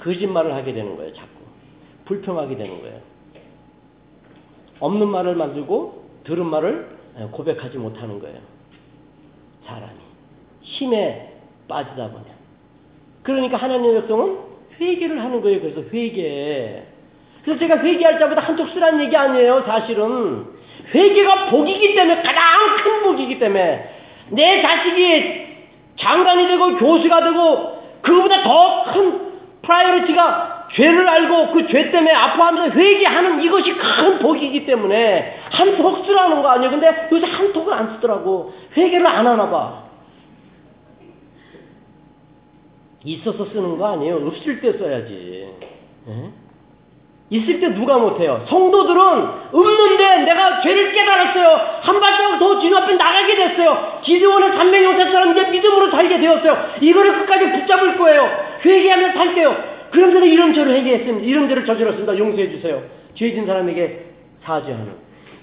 [0.00, 1.28] 거짓말을 하게 되는 거예요, 자꾸.
[2.04, 3.00] 불평하게 되는 거예요.
[4.80, 6.88] 없는 말을 만들고, 들은 말을
[7.32, 8.38] 고백하지 못하는 거예요.
[9.66, 9.92] 사람이.
[10.62, 11.32] 힘에
[11.68, 12.24] 빠지다 보면.
[13.22, 14.38] 그러니까 하나님의 백성은
[14.80, 15.60] 회개를 하는 거예요.
[15.60, 16.82] 그래서 회개.
[17.44, 19.62] 그래서 제가 회개할 때보다 한쪽 쓰란 얘기 아니에요.
[19.66, 20.46] 사실은
[20.94, 22.42] 회개가 복이기 때문에 가장
[22.82, 23.90] 큰 복이기 때문에
[24.30, 25.42] 내 자식이
[25.98, 33.42] 장관이 되고 교수가 되고 그거보다 더 큰 priority가 죄를 알고 그 죄 때문에 아파하면서 회개하는
[33.42, 36.70] 이것이 큰 복이기 때문에 한턱 쓰라는 거 아니에요.
[36.70, 38.52] 근데 요새 한턱을 안 쓰더라고.
[38.76, 39.82] 회개를 안 하나 봐.
[43.04, 44.16] 있어서 쓰는 거 아니에요.
[44.26, 45.48] 없을 때 써야지.
[46.08, 46.12] 에?
[47.30, 48.44] 있을 때 누가 못해요?
[48.48, 49.00] 성도들은
[49.52, 51.60] 없는데 내가 죄를 깨달았어요.
[51.80, 54.00] 한 발자국 더 주님 앞에 나가게 됐어요.
[54.04, 56.74] 기도원은 삼명용사처럼 이제 믿음으로 살게 되었어요.
[56.80, 58.28] 이거를 끝까지 붙잡을 거예요.
[58.64, 59.71] 회개하면 살게요.
[59.92, 61.26] 그런데도 이런 죄를 회개했습니다.
[61.26, 62.18] 이런 죄를 저질렀습니다.
[62.18, 62.82] 용서해 주세요.
[63.14, 64.06] 죄진 사람에게
[64.42, 64.94] 사죄하는.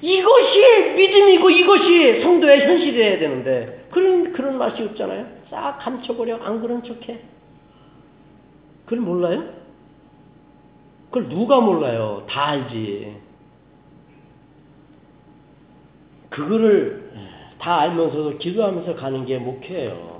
[0.02, 5.26] 이것이 믿음이고 이것이 성도의 현실이어야 되는데 그런 그런 맛이 없잖아요.
[5.50, 7.20] 싹 감춰버려 안 그런 척해.
[8.86, 9.44] 그걸 몰라요?
[11.12, 12.26] 그걸 누가 몰라요?
[12.28, 13.18] 다 알지.
[16.30, 17.12] 그거를
[17.60, 20.19] 다 알면서도 기도하면서 가는 게 목회예요.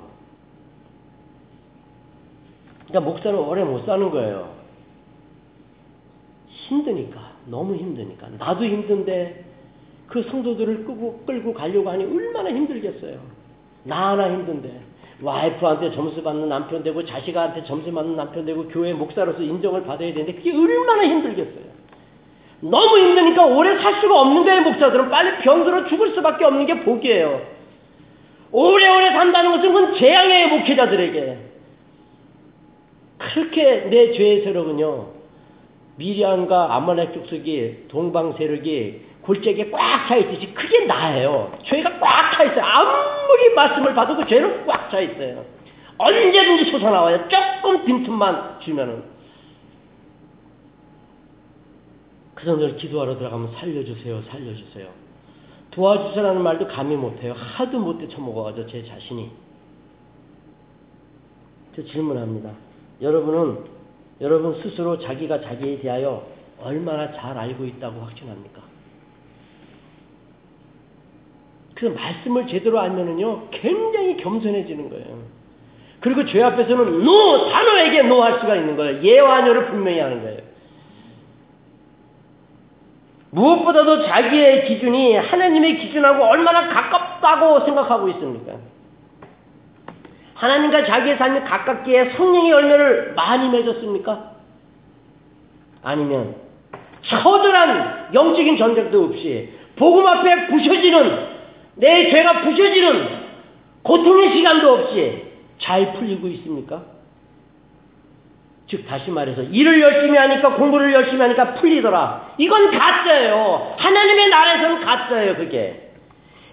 [2.90, 4.50] 그러니까 목사는 오래 못 사는 거예요.
[6.48, 8.28] 힘드니까, 너무 힘드니까.
[8.38, 9.46] 나도 힘든데
[10.08, 13.20] 그 성도들을 끄고, 끌고 가려고 하니 얼마나 힘들겠어요.
[13.84, 14.90] 나 하나 힘든데.
[15.22, 20.34] 와이프한테 점수 받는 남편 되고 자식한테 점수 받는 남편 되고 교회 목사로서 인정을 받아야 되는데
[20.34, 21.70] 그게 얼마나 힘들겠어요.
[22.62, 25.10] 너무 힘드니까 오래 살 수가 없는 거예요, 목사들은.
[25.10, 27.42] 빨리 병들어 죽을 수밖에 없는 게 복이에요.
[28.52, 31.49] 오래오래 산다는 것은 그건 재앙이에요, 목회자들에게.
[33.34, 35.08] 그렇게 내 세력은요,
[35.98, 41.52] 미리안과 아말렉 족속이 동방 세력이 골짜기에 꽉 차 있듯이 그게 나예요.
[41.66, 42.64] 죄가 꽉 차 있어요.
[42.64, 45.46] 아무리 말씀을 받아도 죄는 꽉 차 있어요.
[45.98, 47.28] 언제든지 솟아나와요.
[47.28, 49.04] 조금 빈틈만 주면은.
[52.34, 54.88] 그 성도를 기도하러 들어가면 살려주세요, 살려주세요.
[55.72, 57.34] 도와주세요라는 말도 감히 못해요.
[57.34, 59.30] 하도 못돼 처먹어가지고 제 자신이.
[61.76, 62.69] 저 질문합니다.
[63.02, 63.64] 여러분은
[64.22, 66.26] 여러분 스스로 자기가 자기에 대하여
[66.62, 68.62] 얼마나 잘 알고 있다고 확신합니까?
[71.76, 75.24] 그 말씀을 제대로 알면은요, 굉장히 겸손해지는 거예요.
[76.02, 77.50] 그리고 죄 앞에서는 노!
[77.50, 79.02] 단호에게 노할 수가 있는 거예요.
[79.02, 80.40] 예와 녀를 분명히 하는 거예요.
[83.32, 88.54] 무엇보다도 자기의 기준이 하나님의 기준하고 얼마나 가깝다고 생각하고 있습니까?
[90.40, 94.32] 하나님과 자기의 삶이 가깝기에 성령의 열매를 많이 맺었습니까?
[95.84, 96.36] 아니면
[97.06, 101.28] 처절한 영적인 전쟁도 없이 복음 앞에 부셔지는
[101.76, 103.20] 내 죄가 부셔지는
[103.84, 105.26] 고통의 시간도 없이
[105.60, 106.84] 잘 풀리고 있습니까?
[108.68, 112.36] 즉 다시 말해서 일을 열심히 하니까 공부를 열심히 하니까 풀리더라.
[112.38, 113.76] 이건 가짜예요.
[113.78, 115.36] 하나님의 나라에서는 가짜예요.
[115.36, 115.92] 그게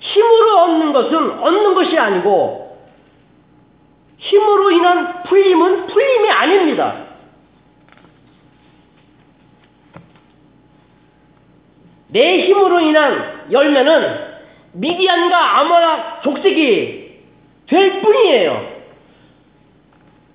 [0.01, 2.66] 힘으로 얻는 것은 얻는 것이 아니고
[4.19, 7.07] 힘으로 인한 풀림은 풀림이 아닙니다.
[12.09, 14.37] 내 힘으로 인한 열매는
[14.73, 17.21] 미디안과 아마락 족속이
[17.67, 18.77] 될 뿐이에요.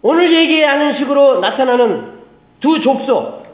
[0.04, 2.22] 오늘 얘기하는 식으로 나타나는
[2.60, 3.46] 두 족속,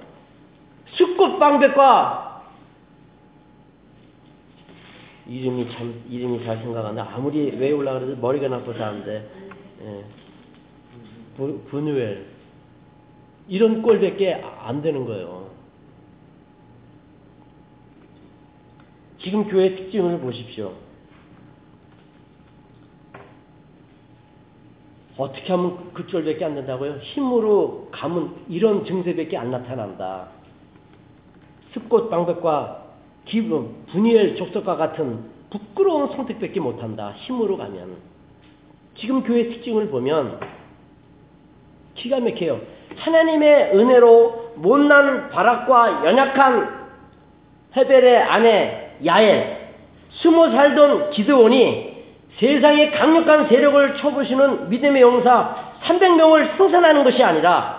[0.91, 2.28] 숫꽃방백과
[5.28, 7.09] 이름이 참 이름이 잘 생각한다.
[7.13, 9.30] 아무리 외우려 그래도 머리가 나빠서 안 돼.
[9.84, 10.16] 예.
[11.38, 12.25] 부, 분우엘
[13.47, 15.49] 이런 꼴밖에 안 되는 거예요.
[19.19, 20.73] 지금 교회 특징을 보십시오.
[25.17, 26.97] 어떻게 하면 그 쫄밖에 안 된다고요?
[26.97, 30.29] 힘으로 가면 이런 증세밖에 안 나타난다.
[31.73, 32.85] 습꽃 방백과
[33.25, 37.11] 기분, 분이엘 족속과 같은 부끄러운 선택밖에 못한다.
[37.11, 37.97] 힘으로 가면.
[38.95, 40.39] 지금 교회 특징을 보면
[41.97, 42.61] 기가 막혀요.
[42.97, 46.87] 하나님의 은혜로 못난 바락과 연약한
[47.75, 49.57] 헤벨의 아내 야엘,
[50.09, 51.97] 숨어 살던 기드온이
[52.39, 57.77] 세상의 강력한 세력을 쳐부시는 믿음의 용사 300명을 생산하는 것이 아니라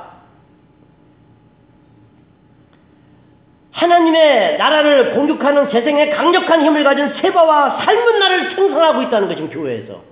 [3.72, 10.02] 하나님의 나라를 공격하는 세상의 강력한 힘을 가진 세바와 삶은 나를 생산하고 있다는 것이 교회에서.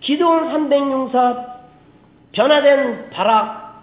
[0.00, 1.55] 기도원 300용사,
[2.36, 3.82] 변화된 바락,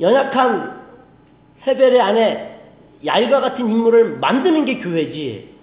[0.00, 0.82] 연약한
[1.64, 2.58] 헤벨의 아내,
[3.06, 5.54] 야일과 같은 인물을 만드는 게 교회지.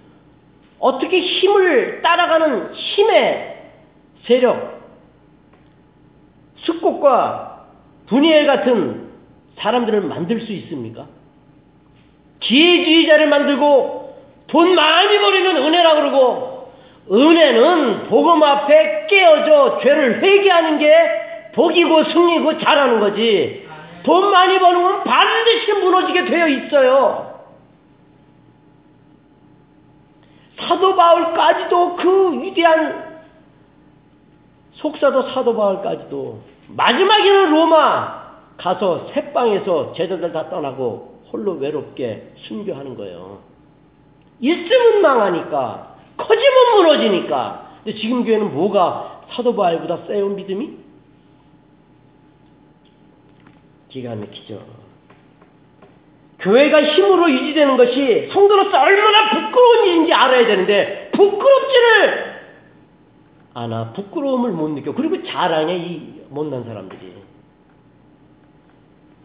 [0.78, 3.70] 어떻게 힘을 따라가는 힘의
[4.24, 4.80] 세력,
[6.56, 7.66] 숙곡과
[8.06, 9.10] 분이엘 같은
[9.58, 11.06] 사람들을 만들 수 있습니까?
[12.40, 16.72] 기회주의자를 만들고 돈 많이 버리면 은혜라 그러고
[17.10, 21.25] 은혜는 복음 앞에 깨어져 죄를 회개하는 게
[21.56, 23.66] 복이고 승리고 잘하는 거지.
[24.04, 27.40] 돈 많이 버는 건 반드시 무너지게 되어 있어요.
[30.60, 33.20] 사도 바울까지도 그 위대한
[34.72, 38.26] 속사도 사도 바울까지도 마지막에는 로마
[38.56, 43.40] 가서 새방에서 제자들 다 떠나고 홀로 외롭게 순교하는 거예요.
[44.40, 47.66] 있으면 망하니까 커지면 무너지니까.
[47.84, 50.85] 근데 지금 교회는 뭐가 사도 바울보다 세요 믿음이?
[53.96, 54.60] 기가 막히죠.
[56.40, 62.36] 교회가 힘으로 유지되는 것이 성도로서 얼마나 부끄러운 일인지 알아야 되는데 부끄럽지를
[63.54, 63.92] 않아.
[63.94, 64.92] 부끄러움을 못 느껴.
[64.92, 67.14] 그리고 자랑해 이 못난 사람들이.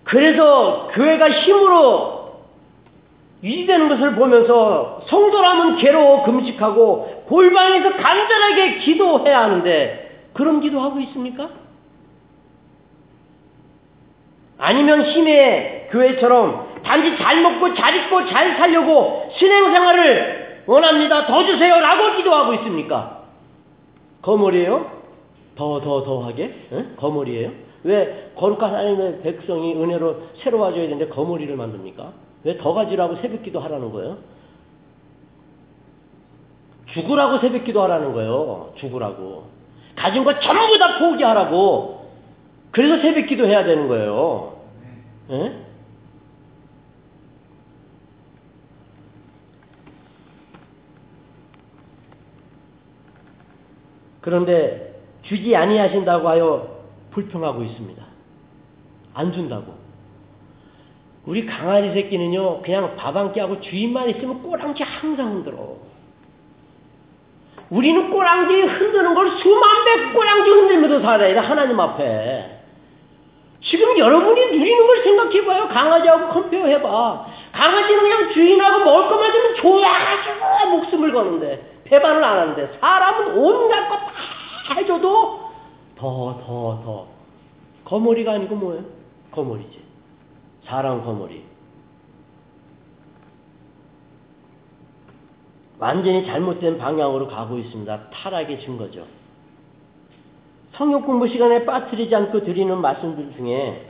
[0.06, 2.46] 그래서 교회가 힘으로
[3.44, 11.61] 유지되는 것을 보면서 성도라면 괴로워 금식하고 골방에서 간절하게 기도해야 하는데 그런 기도하고 있습니까?
[14.62, 21.26] 아니면 힘에 교회처럼 단지 잘 먹고 잘 입고 잘 살려고 신행생활을 원합니다.
[21.26, 23.24] 더 주세요 라고 기도하고 있습니까?
[24.22, 25.02] 거물이에요?
[25.56, 26.54] 더 더 더 하게?
[26.74, 26.94] 응?
[26.96, 27.52] 거물이에요?
[27.84, 32.14] 왜 거룩한 하나님의 백성이 은혜로 새로워져야 되는데 거물이를 만듭니까?
[32.44, 34.18] 왜 더 가지라고 새벽 기도 하라는 거예요?
[36.94, 38.74] 죽으라고 새벽 기도 하라는 거예요.
[38.78, 39.46] 죽으라고.
[39.96, 42.01] 가진 거 전부 다 포기하라고.
[42.72, 44.62] 그래서 새벽 기도 해야 되는 거예요.
[45.32, 45.66] 예?
[54.22, 58.04] 그런데 주지 아니하신다고 하여 불평하고 있습니다.
[59.14, 59.74] 안 준다고.
[61.26, 65.78] 우리 강아지 새끼는요, 그냥 밥 한 끼 하고 주인만 있으면 꼬랑지 항상 흔들어.
[67.70, 72.61] 우리는 꼬랑지 흔드는 걸 수만 배 꼬랑지 흔들면서 살아야 돼, 하나님 앞에.
[73.64, 75.68] 지금 여러분이 누리는 걸 생각해봐요.
[75.68, 77.26] 강아지하고 컴페어 해봐.
[77.52, 84.12] 강아지는 그냥 주인하고 먹을 것만 주면 좋아가지고 목숨을 거는데, 배반을 안 하는데, 사람은 온갖 것다
[84.76, 85.52] 해줘도
[85.96, 87.08] 더, 더, 더.
[87.86, 88.84] 거머리가 아니고 뭐예요?
[89.32, 89.84] 거머리지.
[90.66, 91.44] 사람 거머리.
[95.78, 98.10] 완전히 잘못된 방향으로 가고 있습니다.
[98.12, 99.06] 타락의 증거죠.
[100.74, 103.88] 성역 공부 시간에 빠뜨리지 않고 드리는 말씀들 중에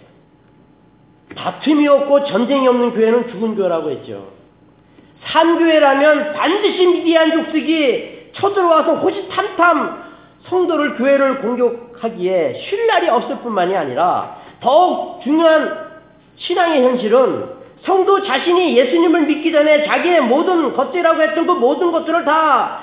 [1.36, 4.27] 다툼이 없고 전쟁이 없는 교회는 죽은 교회라고 했죠.
[5.25, 10.03] 산교회라면 반드시 미디안 족속이 쳐들어와서 호시탐탐
[10.47, 15.91] 성도를 교회를 공격하기에 쉴 날이 없을 뿐만이 아니라 더욱 중요한
[16.38, 22.79] 신앙의 현실은 성도 자신이 예수님을 믿기 전에 자기의 모든 것들이라고 했던 그 모든 것들을 다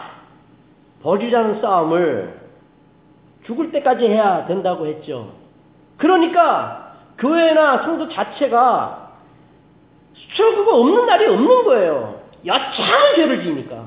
[1.03, 2.38] 버리라는 싸움을
[3.49, 5.33] 죽을 때까지 해야 된다고 했죠.
[5.97, 9.13] 그러니까 교회나 성도 자체가
[10.15, 12.21] 수천그가 없는 날이 없는 거예요.
[12.45, 13.85] 여차하면 죄를 지니까.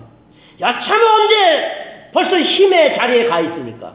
[0.59, 3.93] 여차하면 언제 벌써 힘의 자리에 가 있으니까.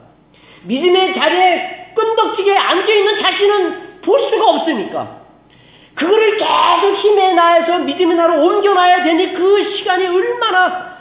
[0.62, 5.16] 믿음의 자리에 끈덕지게 앉아있는 자신은 볼 수가 없으니까.
[5.96, 10.96] 그거를 계속 힘에 나해서 믿음의 나로 옮겨놔야 되니 그 시간이 얼마나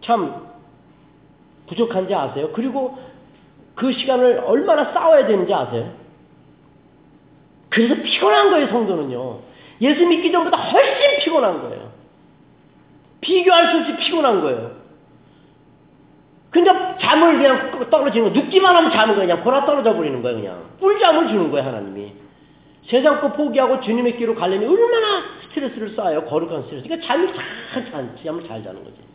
[0.00, 0.48] 참
[1.68, 2.50] 부족한지 아세요?
[2.52, 2.98] 그리고
[3.78, 5.92] 그 시간을 얼마나 싸워야 되는지 아세요?
[7.68, 9.38] 그래서 피곤한 거예요, 성도는요.
[9.80, 11.92] 예수 믿기 전보다 훨씬 피곤한 거예요.
[13.20, 14.72] 비교할 수 없이 피곤한 거예요.
[16.50, 19.28] 그러니까 잠을 그냥 떨어지는 거, 눕기만 하면 자는 거예요.
[19.28, 20.64] 그냥 보라 떨어져 버리는 거예요, 그냥.
[20.80, 22.12] 꿀잠을 주는 거예요, 하나님이.
[22.88, 26.24] 세상 거 포기하고 주님의 길로 가려면 얼마나 스트레스를 쌓아요.
[26.24, 26.84] 거룩한 스트레스.
[26.84, 29.07] 그러니까 잠이 잘, 잘, 잠을 잘 자는 거지.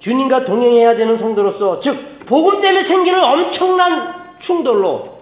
[0.00, 4.14] 주님과 동행해야 되는 성도로서, 즉, 복음 때문에 생기는 엄청난
[4.46, 5.18] 충돌로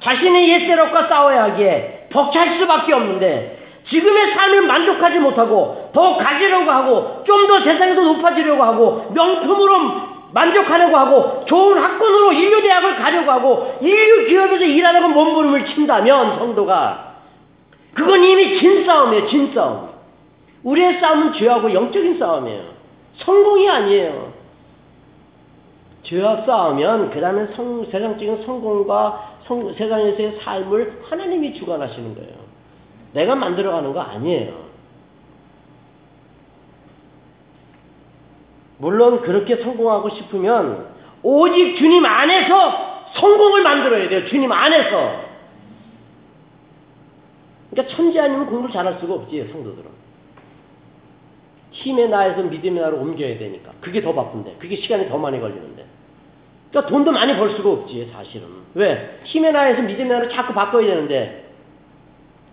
[0.00, 7.46] 자신의 옛세력과 싸워야 하기에 벅찰 수밖에 없는데, 지금의 삶을 만족하지 못하고, 더 가지려고 하고, 좀
[7.48, 14.64] 더 세상에서 높아지려고 하고, 명품으로 만족하려고 하고 좋은 학군으로 인류 대학을 가려고 하고 인류 기업에서
[14.64, 17.14] 일하려고 몸부림을 친다면 성도가
[17.94, 19.28] 그건 이미 진 싸움이에요.
[19.28, 19.88] 진 싸움.
[20.62, 22.77] 우리의 싸움은 죄하고 영적인 싸움이에요.
[23.18, 24.32] 성공이 아니에요.
[26.04, 27.48] 죄와 싸우면 그 다음에
[27.90, 32.34] 세상적인 성공과 성, 세상에서의 삶을 하나님이 주관하시는 거예요.
[33.12, 34.68] 내가 만들어가는 거 아니에요.
[38.78, 40.88] 물론 그렇게 성공하고 싶으면
[41.22, 44.26] 오직 주님 안에서 성공을 만들어야 돼요.
[44.28, 45.28] 주님 안에서.
[47.70, 49.97] 그러니까 천재 아니면 공부를 잘할 수가 없지, 성도들은.
[51.78, 53.72] 힘의 나에서 믿음의 나로 옮겨야 되니까.
[53.80, 54.56] 그게 더 바쁜데.
[54.58, 55.84] 그게 시간이 더 많이 걸리는데.
[56.70, 58.46] 그러니까 돈도 많이 벌 수가 없지, 사실은.
[58.74, 59.20] 왜?
[59.24, 61.48] 힘의 나에서 믿음의 나로 자꾸 바꿔야 되는데,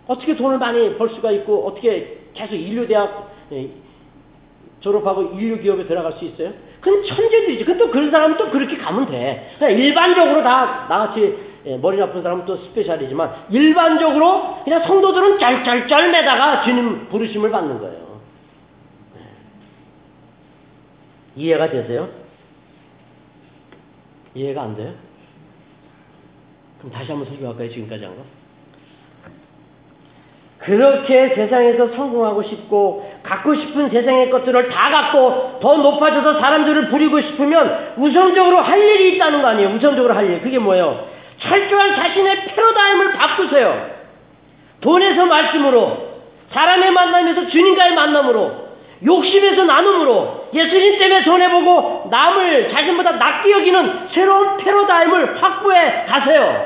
[0.08, 3.34] 어떻게 돈을 많이 벌 수가 있고, 어떻게 계속 인류대학,
[4.80, 6.54] 졸업하고 인류 기업에 들어갈 수 있어요?
[6.80, 7.66] 그건 천재들이지.
[7.66, 9.56] 그또 그런 사람은 또 그렇게 가면 돼.
[9.58, 16.64] 그냥 일반적으로 다 나같이 예, 머리 아픈 사람은 또 스페셜이지만 일반적으로 그냥 성도들은 짤짤짤 매다가
[16.64, 18.22] 주님 부르심을 받는 거예요.
[19.16, 19.22] 네.
[21.36, 22.10] 이해가 되세요?
[24.34, 24.94] 이해가 안 돼요?
[26.80, 27.70] 그럼 다시 한번 설교할까요?
[27.70, 28.24] 지금까지 한 거?
[30.60, 37.94] 그렇게 세상에서 성공하고 싶고 갖고 싶은 세상의 것들을 다 갖고 더 높아져서 사람들을 부리고 싶으면
[37.98, 39.70] 우선적으로 할 일이 있다는 거 아니에요.
[39.70, 40.42] 우선적으로 할 일.
[40.42, 41.08] 그게 뭐예요?
[41.40, 43.90] 철저한 자신의 패러다임을 바꾸세요.
[44.82, 46.06] 돈에서 말씀으로
[46.52, 48.52] 사람의 만남에서 주님과의 만남으로
[49.06, 56.66] 욕심에서 나눔으로 예수님 때문에 손해보고 남을 자신보다 낫게 여기는 새로운 패러다임을 확보해 가세요.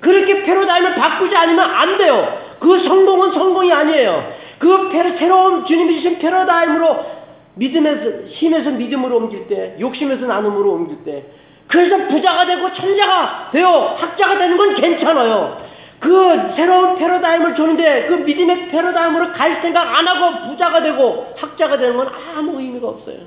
[0.00, 2.38] 그렇게 패러다임을 바꾸지 않으면 안 돼요.
[2.60, 4.32] 그 성공은 성공이 아니에요.
[4.58, 7.22] 그 패러, 새로운 주님이 주신 패러다임으로
[7.54, 11.24] 믿음에서, 힘에서 믿음으로 옮길 때, 욕심에서 나눔으로 옮길 때,
[11.68, 15.71] 그래서 부자가 되고 천자가 되어 학자가 되는 건 괜찮아요.
[16.02, 21.96] 그 새로운 패러다임을 주는데 그 믿음의 패러다임으로 갈 생각 안 하고 부자가 되고 학자가 되는
[21.96, 23.18] 건 아무 의미가 없어요.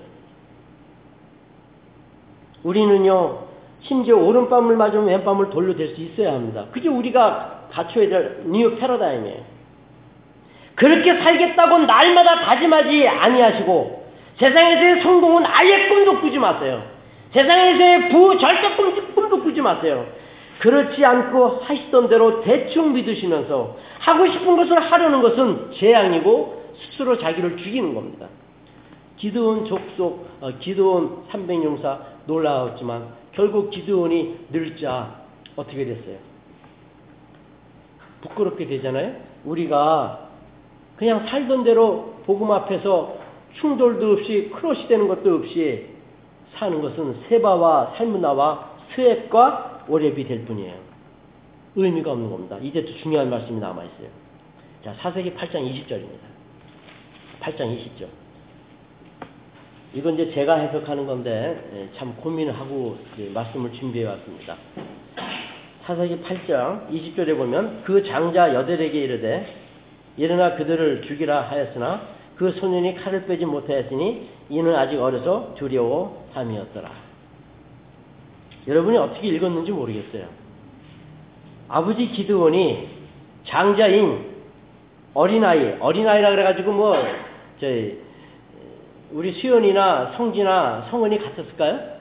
[2.63, 3.43] 우리는요,
[3.81, 6.65] 심지어 오른뺨을 맞으면 왼뺨을 돌려 댈 수 있어야 합니다.
[6.73, 9.55] 그게 우리가 갖춰야 될 new paradigm이에요.
[10.75, 14.05] 그렇게 살겠다고 날마다 다짐하지 아니하시고
[14.37, 16.83] 세상에서의 성공은 아예 꿈도 꾸지 마세요.
[17.31, 18.75] 세상에서의 부 절대
[19.15, 20.05] 꿈도 꾸지 마세요.
[20.59, 27.93] 그렇지 않고 하시던 대로 대충 믿으시면서 하고 싶은 것을 하려는 것은 재앙이고 스스로 자기를 죽이는
[27.93, 28.27] 겁니다.
[29.17, 35.15] 기드온 족속, 어, 기드온 300용사 놀라웠지만 결국 기드온이 늙자
[35.55, 36.17] 어떻게 됐어요?
[38.21, 39.15] 부끄럽게 되잖아요.
[39.45, 40.29] 우리가
[40.97, 43.15] 그냥 살던 대로 복음 앞에서
[43.59, 45.87] 충돌도 없이 크로시 되는 것도 없이
[46.55, 50.75] 사는 것은 세바와 살문나와 스엡과 오랩이 될 뿐이에요.
[51.75, 52.57] 의미가 없는 겁니다.
[52.61, 54.07] 이제 또 중요한 말씀이 남아있어요.
[54.83, 56.25] 자, 사세기 8장 20절입니다.
[57.41, 58.07] 8장 20절.
[59.93, 62.97] 이건 이제 제가 해석하는 건데, 예, 참 고민을 하고
[63.33, 64.57] 말씀을 준비해 왔습니다.
[65.85, 69.45] 사세기 8장 20절에 보면 그 장자 여덟에게 이르되
[70.17, 72.01] 일어나 그들을 죽이라 하였으나
[72.35, 76.91] 그 소년이 칼을 빼지 못하였으니 이는 아직 어려서 두려워함이었더라.
[78.67, 80.27] 여러분이 어떻게 읽었는지 모르겠어요.
[81.67, 82.89] 아버지 기드원이
[83.45, 84.33] 장자인
[85.13, 86.95] 어린아이, 어린아이라 그래가지고 뭐,
[87.61, 87.99] 저희,
[89.11, 91.95] 우리 수연이나 성진아, 성은이 같았을까요?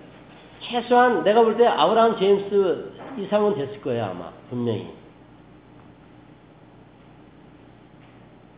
[0.60, 4.30] 최소한 내가 볼 때 아브라함 제임스 이상은 됐을 거예요, 아마.
[4.50, 4.88] 분명히.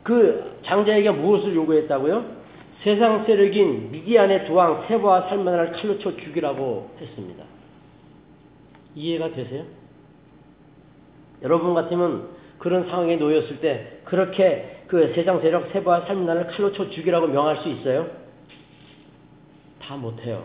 [0.03, 2.25] 그 장자에게 무엇을 요구했다고요?
[2.83, 7.45] 세상 세력인 미디안의 두왕 세바와 살만을 칼로 쳐 죽이라고 했습니다.
[8.97, 9.65] 이해가 되세요?
[11.43, 17.29] 여러분 같으면 그런 상황에 놓였을 때 그렇게 그 세상 세력 세바와 살문난을 칼로 쳐 죽이라고
[17.29, 18.09] 명할 수 있어요?
[19.81, 20.45] 다 못해요.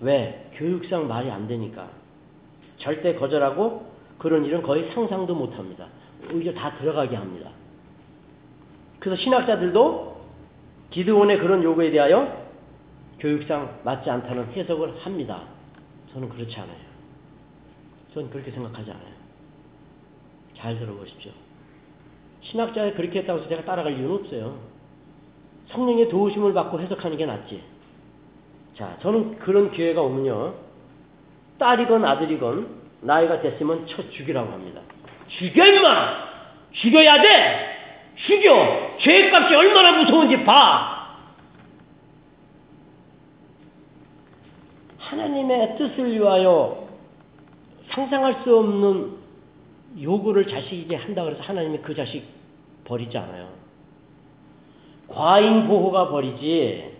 [0.00, 0.50] 왜?
[0.54, 1.88] 교육상 말이 안 되니까.
[2.78, 5.86] 절대 거절하고 그런 일은 거의 상상도 못합니다.
[6.32, 7.50] 오히려 다 들어가게 합니다.
[9.00, 10.22] 그래서 신학자들도
[10.90, 12.42] 기드온의 그런 요구에 대하여
[13.18, 15.42] 교육상 맞지 않다는 해석을 합니다.
[16.12, 16.91] 저는 그렇지 않아요.
[18.14, 19.14] 전 그렇게 생각하지 않아요.
[20.56, 21.32] 잘 들어보십시오.
[22.42, 24.58] 신학자가 그렇게 했다고 해서 제가 따라갈 이유는 없어요.
[25.68, 27.62] 성령의 도우심을 받고 해석하는 게 낫지.
[28.76, 30.54] 자, 저는 그런 기회가 오면요.
[31.58, 34.80] 딸이건 아들이건 나이가 됐으면 쳐 죽이라고 합니다.
[35.28, 36.32] 죽여 임마!
[36.72, 38.14] 죽여야 돼!
[38.26, 38.96] 죽여!
[39.00, 41.16] 죄값이 얼마나 무서운지 봐!
[44.98, 46.81] 하나님의 뜻을 위하여
[47.94, 49.12] 상상할 수 없는
[50.00, 52.24] 요구를 자식에게 한다 그래서 하나님이 그 자식
[52.84, 53.48] 버리지 않아요.
[55.08, 56.92] 과잉 보호가 버리지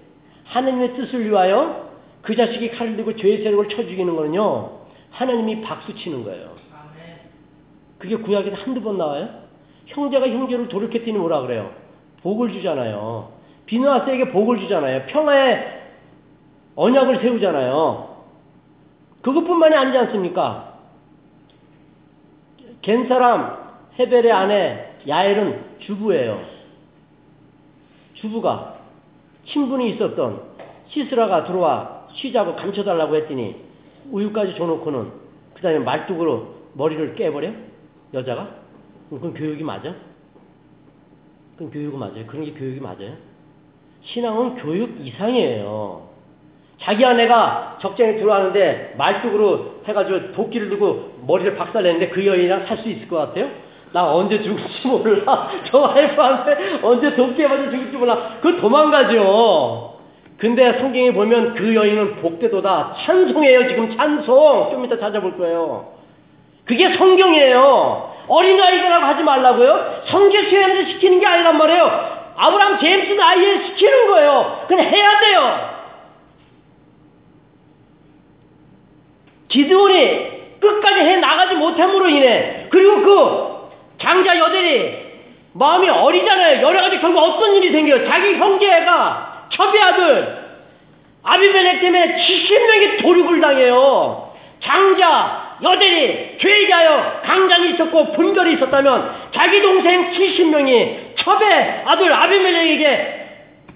[0.44, 1.90] 하나님의 뜻을 위하여
[2.20, 4.80] 그 자식이 칼을 들고 죄의 세력을 쳐 죽이는 거는요.
[5.10, 6.52] 하나님이 박수 치는 거예요.
[7.98, 9.28] 그게 구약에서 한두 번 나와요?
[9.86, 11.72] 형제가 형제를 돌이켰더니 뭐라 그래요?
[12.22, 13.32] 복을 주잖아요.
[13.66, 15.06] 비누아스에게 복을 주잖아요.
[15.06, 15.82] 평화의
[16.76, 18.12] 언약을 세우잖아요.
[19.22, 20.71] 그것뿐만이 아니지 않습니까?
[22.82, 23.56] 겐 사람
[23.98, 26.42] 헤벨의 아내 야엘은 주부예요.
[28.14, 28.78] 주부가
[29.46, 30.42] 친분이 있었던
[30.88, 33.56] 시스라가 들어와 쉬자고 감춰달라고 했더니
[34.10, 35.10] 우유까지 줘놓고는
[35.54, 37.50] 그 다음에 말뚝으로 머리를 깨버려?
[38.14, 38.56] 여자가?
[39.10, 39.94] 그건 교육이 맞아?
[41.56, 42.26] 그건 교육이 맞아요.
[42.26, 43.16] 그런 게 교육이 맞아요.
[44.04, 46.01] 신앙은 교육 이상이에요.
[46.82, 53.08] 자기 아내가 적장에 들어왔는데 말뚝으로 해가지고 도끼를 두고 머리를 박살냈는데 그 여인이랑 살 수 있을
[53.08, 53.48] 것 같아요?
[53.92, 55.50] 나 언제 죽을지 몰라.
[55.70, 58.36] 저 와이프한테 언제 도끼에 맞아 죽을지 몰라.
[58.40, 59.92] 그건 도망가죠.
[60.38, 62.96] 근데 성경에 보면 그 여인은 복되도다.
[63.04, 63.68] 찬송해요.
[63.68, 64.70] 지금 찬송.
[64.72, 65.92] 좀 이따 찾아볼 거예요.
[66.64, 68.12] 그게 성경이에요.
[68.26, 70.02] 어린아이들하고 하지 말라고요?
[70.06, 72.12] 성제 수행을 시키는 게 아니란 말이에요.
[72.36, 74.64] 아브라함 제임스는 아이에 시키는 거예요.
[74.68, 75.71] 그냥 해야 돼요.
[79.52, 85.02] 기드온이 끝까지 해 나가지 못함으로 인해 그리고 그 장자 여들이
[85.52, 86.62] 마음이 어리잖아요.
[86.62, 88.08] 여러 가지 결국 어떤 일이 생겨요.
[88.08, 90.42] 자기 형제가 첩의 아들
[91.22, 94.32] 아비멜렉 때문에 70명이 도륙을 당해요.
[94.60, 103.22] 장자 여들이 죄에 하여 강장이 있었고 분별이 있었다면 자기 동생 70명이 첩의 아들 아비멜렉에게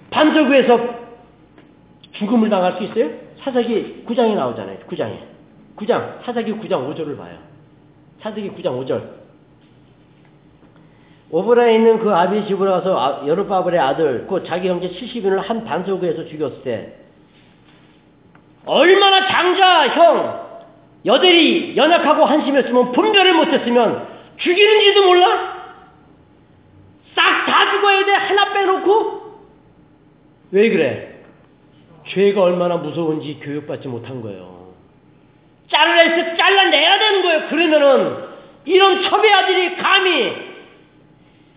[0.09, 0.79] 반석 위에서
[2.13, 3.09] 죽음을 당할 수 있어요?
[3.43, 4.79] 사사기 9장에 나오잖아요.
[4.89, 5.36] 9장에.
[5.77, 7.37] 9장, 사사기 9장 5절을 봐요.
[8.21, 9.17] 사사기 9장 5절.
[11.29, 16.25] 오브라에 있는 그 아비 집으로 가서 아, 여르바벨의 아들, 그 자기 형제 70인을 한 반석에서
[16.25, 16.95] 죽였을 때
[18.65, 20.47] 얼마나 장자 형
[21.05, 24.07] 여들이 연약하고 한심했으면 분별을 못했으면
[24.37, 25.57] 죽이는지도 몰라?
[27.15, 29.21] 싹 다 죽어야 돼 하나 빼놓고
[30.51, 31.23] 왜 그래?
[32.07, 34.56] 죄가 얼마나 무서운지 교육받지 못한 거예요.
[35.69, 37.47] 잘라서 잘라내야 되는 거예요.
[37.49, 38.27] 그러면은
[38.65, 40.47] 이런 첩의 아들이 감히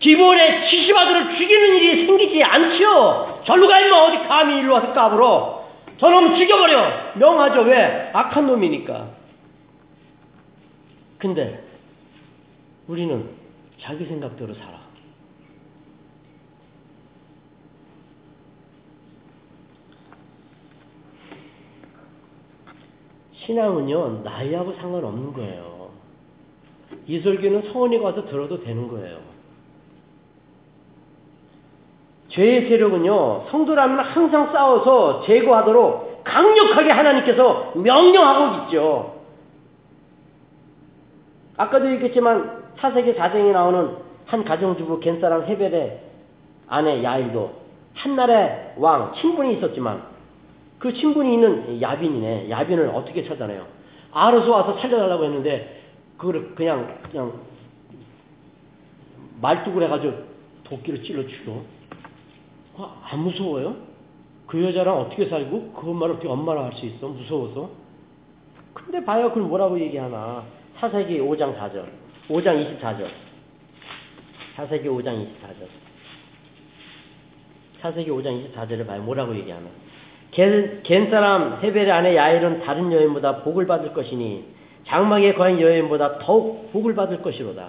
[0.00, 3.42] 기본에 치시 아들을 죽이는 일이 생기지 않죠.
[3.46, 5.68] 절로 가 임마 어디 감히 일로 와서 까불어.
[5.98, 7.12] 저놈 죽여버려.
[7.16, 7.60] 명하죠.
[7.62, 8.10] 왜?
[8.14, 9.08] 악한 놈이니까.
[11.18, 11.62] 근데
[12.88, 13.28] 우리는
[13.82, 14.79] 자기 생각대로 살아.
[23.50, 25.90] 신앙은요, 나이하고 상관없는 거예요.
[27.06, 29.18] 이설교는 성원이 가서 들어도 되는 거예요.
[32.28, 39.20] 죄의 세력은요, 성도라면 항상 싸워서 제거하도록 강력하게 하나님께서 명령하고 있죠.
[41.56, 43.96] 아까도 얘기했지만 사세기 4장에 나오는
[44.26, 46.00] 한 가정주부 겐사람 헤벨의
[46.68, 47.50] 아내 야일도
[47.94, 50.09] 한날의 왕 친분이 있었지만
[50.80, 52.48] 그 친분이 있는 야빈이네.
[52.50, 53.66] 야빈을 어떻게 찾아내요?
[54.12, 55.82] 알아서 와서 살려달라고 했는데
[56.16, 57.38] 그걸 그냥 그냥
[59.42, 60.24] 말뚝을 해가지고
[60.64, 61.62] 도끼로 찔러 죽여.
[62.78, 63.76] 아, 안 무서워요?
[64.46, 67.08] 그 여자랑 어떻게 살고 그 엄마를 어떻게 엄마라 할 수 있어?
[67.08, 67.70] 무서워서?
[68.72, 69.28] 근데 봐요.
[69.28, 70.44] 그걸 뭐라고 얘기하나.
[70.78, 71.84] 사세기 5장 4절.
[72.28, 73.06] 5장 24절.
[74.56, 75.66] 사세기 5장 24절.
[77.82, 79.02] 사세기 5장 24절을 봐요.
[79.02, 79.66] 뭐라고 얘기하나.
[80.32, 84.44] 겐, 겐 사람 헤벨의 아내 야일은 다른 여인보다 복을 받을 것이니
[84.86, 87.68] 장막에 거한 여인보다 더욱 복을 받을 것이로다.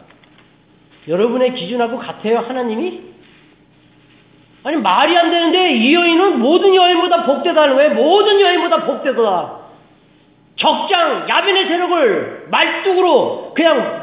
[1.08, 3.02] 여러분의 기준하고 같아요, 하나님이?
[4.64, 7.94] 아니, 말이 안 되는데 이 여인은 모든 여인보다 복되다는 거예요.
[7.96, 9.62] 모든 여인보다 복되다.
[10.56, 14.02] 적장, 야빈의 세력을 말뚝으로 그냥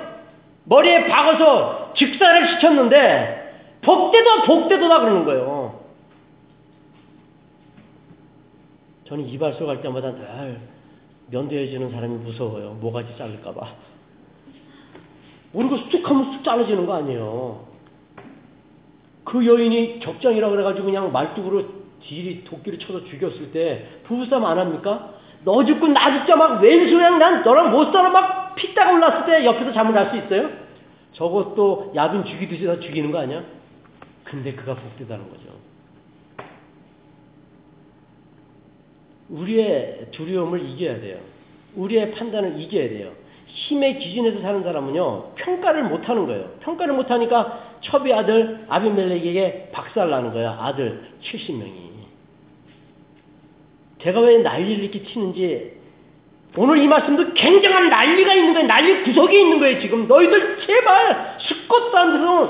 [0.64, 5.57] 머리에 박아서 직사를 시켰는데 복되다, 복되다 그러는 거예요.
[9.08, 10.60] 저는 이발소 갈 때마다 늘
[11.30, 12.76] 면도해주는 사람이 무서워요.
[12.80, 13.66] 모가지 자를까봐.
[15.52, 17.66] 우리가 쑥 하면 쑥 잘라지는 거 아니에요.
[19.24, 21.64] 그 여인이 적장이라 그래가지고 그냥 말뚝으로
[22.02, 25.14] 딜이 도끼를 쳐서 죽였을 때 부부싸움 안 합니까?
[25.44, 29.72] 너 죽고 나 죽자 막 왼수양 난 너랑 못 살아 막 피따가 올랐을 때 옆에서
[29.72, 30.50] 잠을 잘 수 있어요?
[31.12, 33.42] 저것도 야빈 죽이듯이 다 죽이는 거 아니야?
[34.24, 35.52] 근데 그가 복되다는 거죠.
[39.30, 41.18] 우리의 두려움을 이겨야 돼요.
[41.74, 43.12] 우리의 판단을 이겨야 돼요.
[43.46, 46.50] 힘의 기준에서 사는 사람은요, 평가를 못 하는 거예요.
[46.60, 50.58] 평가를 못 하니까 첩의 아들 아비멜렉에게 박살 나는 거야.
[50.60, 51.88] 아들 70명이.
[54.02, 55.78] 제가 왜 난리를 이렇게 치는지
[56.56, 58.66] 오늘 이 말씀도 굉장한 난리가 있는 거예요.
[58.66, 59.80] 난리 구석에 있는 거예요.
[59.80, 62.48] 지금 너희들 제발 스콧 사람들은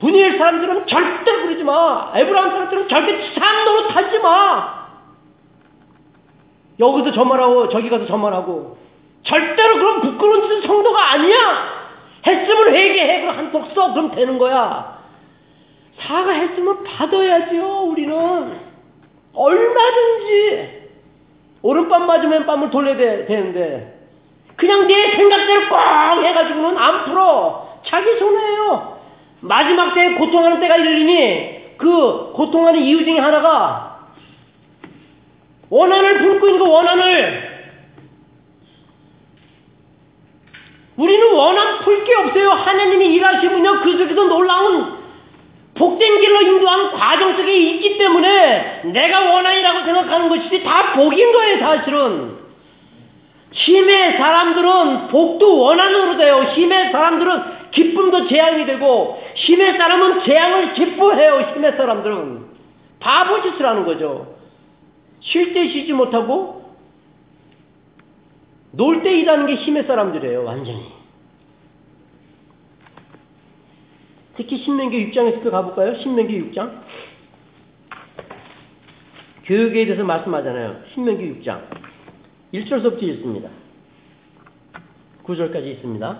[0.00, 2.12] 분이엘 사람들은 절대 그러지 마.
[2.16, 4.81] 에브라임 사람들은 절대 산노로 타지 마.
[6.82, 8.76] 여기서 저 말하고 저기 가서 저 말하고
[9.22, 11.82] 절대로 그런 부끄러운 짓은 성도가 아니야.
[12.26, 13.20] 했으면 회개해.
[13.20, 13.92] 그럼 한턱 써.
[13.92, 14.98] 그럼 되는 거야.
[16.00, 17.64] 사과했으면 받아야지요.
[17.82, 18.60] 우리는
[19.34, 20.82] 얼마든지
[21.62, 24.00] 오른밤 맞으면 뺨을 돌려야 돼, 되는데
[24.56, 27.78] 그냥 내 생각대로 꽉 해가지고는 안 풀어.
[27.86, 28.98] 자기 손해예요.
[29.40, 33.91] 마지막 때에 고통하는 때가 이르니 그 고통하는 이유 중에 하나가
[35.72, 37.50] 원한을 품고 있는 거 원한을
[40.96, 42.50] 우리는 원한 풀 게 없어요.
[42.50, 43.80] 하나님이 일하시면요.
[43.80, 44.98] 그 속에서 놀라운
[45.74, 51.58] 복된 길로 인도하는 과정 속에 있기 때문에 내가 원한이라고 생각하는 것이 다 복인 거예요.
[51.58, 52.36] 사실은.
[53.52, 56.42] 힘의 사람들은 복도 원한으로 돼요.
[56.54, 61.52] 힘의 사람들은 기쁨도 재앙이 되고 힘의 사람은 재앙을 기뻐해요.
[61.54, 62.44] 힘의 사람들은.
[63.00, 64.41] 바보짓을 하는 거죠.
[65.22, 66.62] 쉴 때 쉬지 못하고
[68.72, 70.44] 놀 때 일하는 게 힘의 사람들이에요.
[70.44, 70.90] 완전히.
[74.36, 75.94] 특히 신명기 6장에서 가볼까요?
[75.98, 76.80] 신명기 6장.
[79.44, 80.82] 교육에 대해서 말씀하잖아요.
[80.94, 81.60] 신명기 6장.
[82.54, 83.50] 1절서부터 읽습니다.
[85.24, 86.18] 9절까지 있습니다.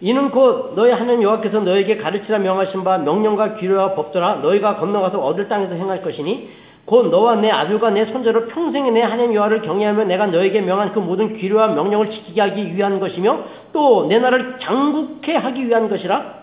[0.00, 5.48] 이는 곧 너희 하나님 여호와께서 너에게 가르치라 명하신 바 명령과 규례와 법도라 너희가 건너가서 얻을
[5.48, 6.50] 땅에서 행할 것이니
[6.84, 10.98] 곧 너와 내 아들과 내 손자로 평생에 내 하나님 여호와를 경외하며 내가 너에게 명한 그
[10.98, 16.42] 모든 규례와 명령을 지키게 하기 위한 것이며 또 내 나라를 장국케 하기 위한 것이라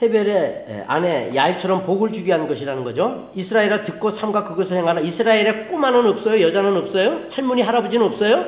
[0.00, 3.30] 헤벨의 아내 야일처럼 복을 주게 한 것이라는 거죠.
[3.36, 5.00] 이스라엘아 듣고 삼가 그것을 행하라.
[5.00, 6.40] 이스라엘에 꼬마는 없어요.
[6.42, 7.20] 여자는 없어요.
[7.30, 8.44] 할머니 할아버지는 없어요.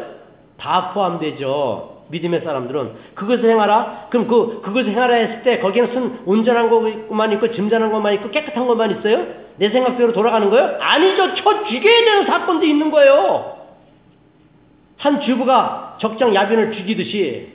[0.59, 1.93] 다 포함되죠.
[2.09, 4.09] 믿음의 사람들은 그것을 행하라.
[4.11, 8.66] 그럼 그 그것을 행하라 했을 때 거기는 순 온전한 것만 있고 짐전한 것만 있고 깨끗한
[8.66, 9.26] 것만 있어요?
[9.57, 10.76] 내 생각대로 돌아가는 거예요?
[10.80, 11.34] 아니죠.
[11.36, 13.57] 쳐 죽여야 되는 사건도 있는 거예요.
[14.98, 17.52] 한 주부가 적장 야빈을 죽이듯이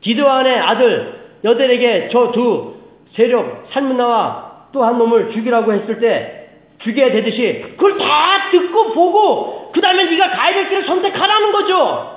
[0.00, 2.74] 기도안의 아들 여들에게 저 두
[3.14, 6.48] 세력 살문나와 또 한 놈을 죽이라고 했을 때
[6.82, 12.15] 죽여야 되듯이 그걸 다 듣고 보고 그 다음에 네가 가야 될 길을 선택하라는 거죠.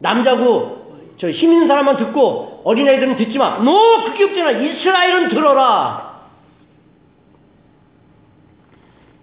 [0.00, 0.76] 남자고
[1.18, 3.58] 저 힘 있는 사람만 듣고 어린아이들은 듣지 마.
[3.58, 4.50] 노 그게 없잖아.
[4.50, 6.06] 이스라엘은 들어라.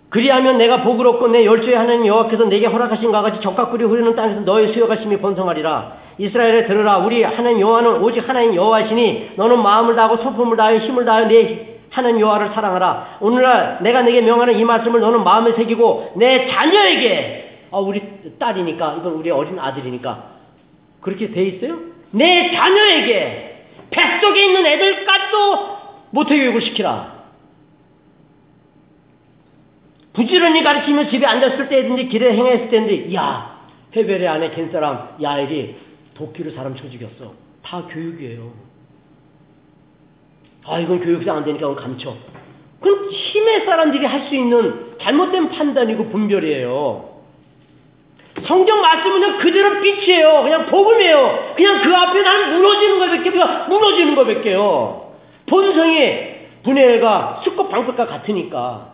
[0.09, 4.41] 그리하면 내가 복을 얻고 내 열조의 하나님 여호와께서 내게 허락하신 것 같이 적각불이 흐르는 땅에서
[4.41, 6.03] 너의 수여가 심히 번성하리라.
[6.19, 6.99] 이스라엘에 들으라.
[6.99, 12.21] 우리 하나님 여호와는 오직 하나님 여호와시니 너는 마음을 다하고 소품을 다하여 힘을 다하여 내 하나님
[12.21, 13.17] 여호와를 사랑하라.
[13.21, 18.01] 오늘날 내가 내게 명하는 이 말씀을 너는 마음에 새기고 내 자녀에게 아 우리
[18.39, 20.32] 딸이니까 이건 우리 어린 아들이니까
[21.03, 21.79] 그렇게 돼 있어요?
[22.11, 25.77] 내 자녀에게 뱃속에 있는 애들까지도
[26.11, 27.13] 모태 교육을 시키라.
[30.13, 33.61] 부지런히 가르치며 집에 앉았을 때든지 길에 행했을 때든지 야
[33.95, 35.75] 헤벨의 아내 겐 사람 야엘이
[36.13, 37.33] 도끼로 사람 쳐 죽였어.
[37.63, 38.51] 다 교육이에요.
[40.65, 42.15] 아 이건 교육상 안 되니까 그건 감춰.
[42.79, 47.12] 그건 힘의 사람들이 할 수 있는 잘못된 판단이고 분별이에요.
[48.47, 50.43] 성경 말씀은 그대로 빛이에요.
[50.43, 51.53] 그냥 복음이에요.
[51.55, 53.67] 그냥 그 앞에 나는 무너지는 것밖에 없어.
[53.69, 55.11] 무너지는 것밖에요.
[55.47, 56.33] 본성이
[56.63, 58.93] 분해가 수컷 방석과 같으니까.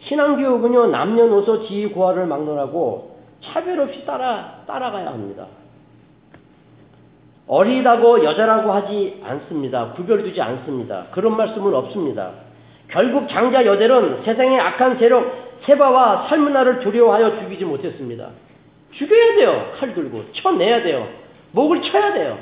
[0.00, 5.46] 신앙교육은요, 남녀노소 지위 고하를 막론하고 차별 없이 따라, 따라가야 합니다.
[7.46, 9.92] 어리다고 여자라고 하지 않습니다.
[9.92, 11.06] 구별두지 않습니다.
[11.10, 12.30] 그런 말씀은 없습니다.
[12.88, 18.30] 결국 장자 여델은 세상의 악한 세력 세바와 살문나를 두려워하여 죽이지 못했습니다.
[18.92, 19.72] 죽여야 돼요.
[19.78, 21.08] 칼 들고 쳐내야 돼요.
[21.52, 22.38] 목을 쳐야 돼요.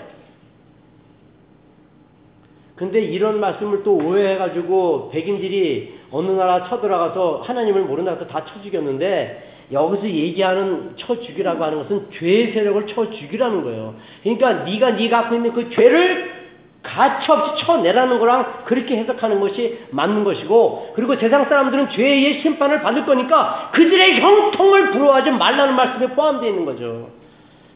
[2.77, 10.95] 근데 이런 말씀을 또 오해해가지고 백인들이 어느 나라 쳐들어가서 하나님을 모른다고 다쳐 죽였는데 여기서 얘기하는
[10.97, 13.95] 쳐 죽이라고 하는 것은 죄의 세력을 쳐 죽이라는 거예요.
[14.23, 16.42] 그러니까 네가 네 갖고 있는 그 죄를
[16.83, 23.71] 가차없이 쳐내라는 거랑 그렇게 해석하는 것이 맞는 것이고 그리고 세상 사람들은 죄의 심판을 받을 거니까
[23.73, 27.11] 그들의 형통을 부러워하지 말라는 말씀에 포함되어 있는 거죠.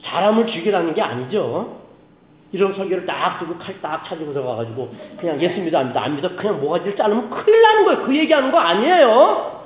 [0.02, 1.80] 사람을 죽이라는 게 아니죠.
[2.52, 6.36] 이런 설교를 딱 두고 칼 딱 찾고 들어가가지고 그냥 예수 믿어 안 믿어 안 믿어
[6.36, 8.02] 그냥 모가지를 자르면 큰일 나는 거예요.
[8.04, 9.62] 그 얘기하는 거 아니에요.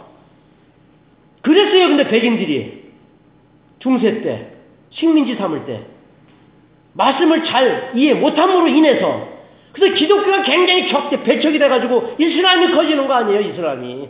[1.43, 1.89] 그랬어요.
[1.89, 2.91] 근데 백인들이
[3.79, 4.53] 중세 때
[4.91, 5.83] 식민지 삼을 때
[6.93, 9.30] 말씀을 잘 이해 못함으로 인해서
[9.73, 14.09] 그래서 기독교가 굉장히 적대 배척이 돼가지고 이슬람이 커지는 거 아니에요 이슬람이.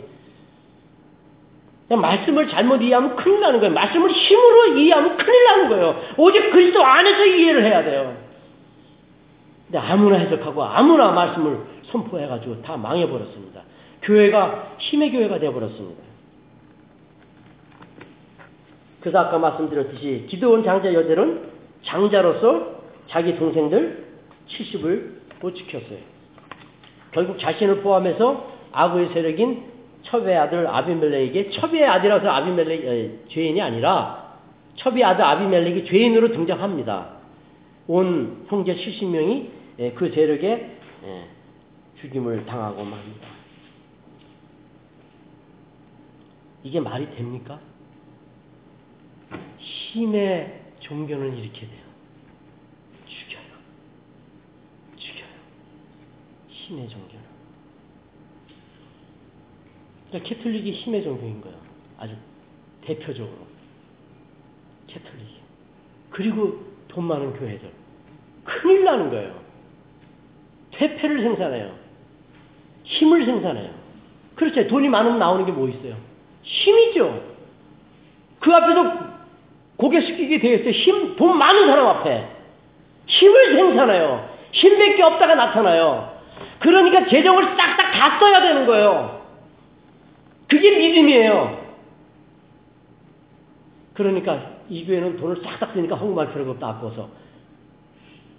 [1.89, 3.73] 말씀을 잘못 이해하면 큰일 나는 거예요.
[3.73, 6.01] 말씀을 힘으로 이해하면 큰일 나는 거예요.
[6.17, 8.15] 오직 그리스도 안에서 이해를 해야 돼요.
[9.65, 11.59] 근데 아무나 해석하고 아무나 말씀을
[11.91, 13.61] 선포해가지고 다 망해버렸습니다.
[14.03, 16.01] 교회가 힘의 교회가 되어버렸습니다.
[19.01, 21.49] 그래서 아까 말씀드렸듯이 기도원 장자 여대는
[21.83, 24.05] 장자로서 자기 동생들
[24.47, 25.99] 70을 못 지켰어요.
[27.11, 29.71] 결국 자신을 포함해서 아구의 세력인
[30.03, 34.37] 첩의 아들 아비멜렉에게 첩의 아들이라서 아비멜렉 에, 죄인이 아니라
[34.77, 37.17] 첩의 아들 아비멜렉이 죄인으로 등장합니다.
[37.87, 41.25] 온 형제 70명이 에, 그 세력에 에,
[41.99, 43.27] 죽임을 당하고 맙니다.
[46.63, 47.59] 이게 말이 됩니까?
[49.59, 51.81] 힘의 종교는 이렇게 돼요.
[53.07, 53.41] 죽여요.
[56.71, 57.21] 힘의 종교는.
[60.09, 61.57] 그러니까 캐톨릭이 힘의 종교인 거예요.
[61.97, 62.15] 아주
[62.81, 63.37] 대표적으로.
[64.87, 65.41] 캐톨릭.
[66.09, 67.71] 그리고 돈 많은 교회들.
[68.43, 69.39] 큰일 나는 거예요.
[70.71, 71.75] 퇴폐를 생산해요.
[72.83, 73.69] 힘을 생산해요.
[74.35, 74.65] 그렇죠.
[74.67, 75.95] 돈이 많으면 나오는 게 뭐 있어요?
[76.43, 77.31] 힘이죠.
[78.39, 79.11] 그 앞에서
[79.77, 80.71] 고개 숙이게 되어 있어요.
[80.71, 82.27] 힘, 돈 많은 사람 앞에.
[83.07, 84.29] 힘을 생산해요.
[84.53, 86.10] 힘밖에 없다가 나타나요.
[86.61, 89.25] 그러니까 재정을 싹싹 다 써야 되는 거예요.
[90.47, 91.59] 그게 믿음이에요.
[93.93, 97.09] 그러니까 이 교회는 돈을 싹싹 쓰니까 헌금할 필요가 없다 아까워서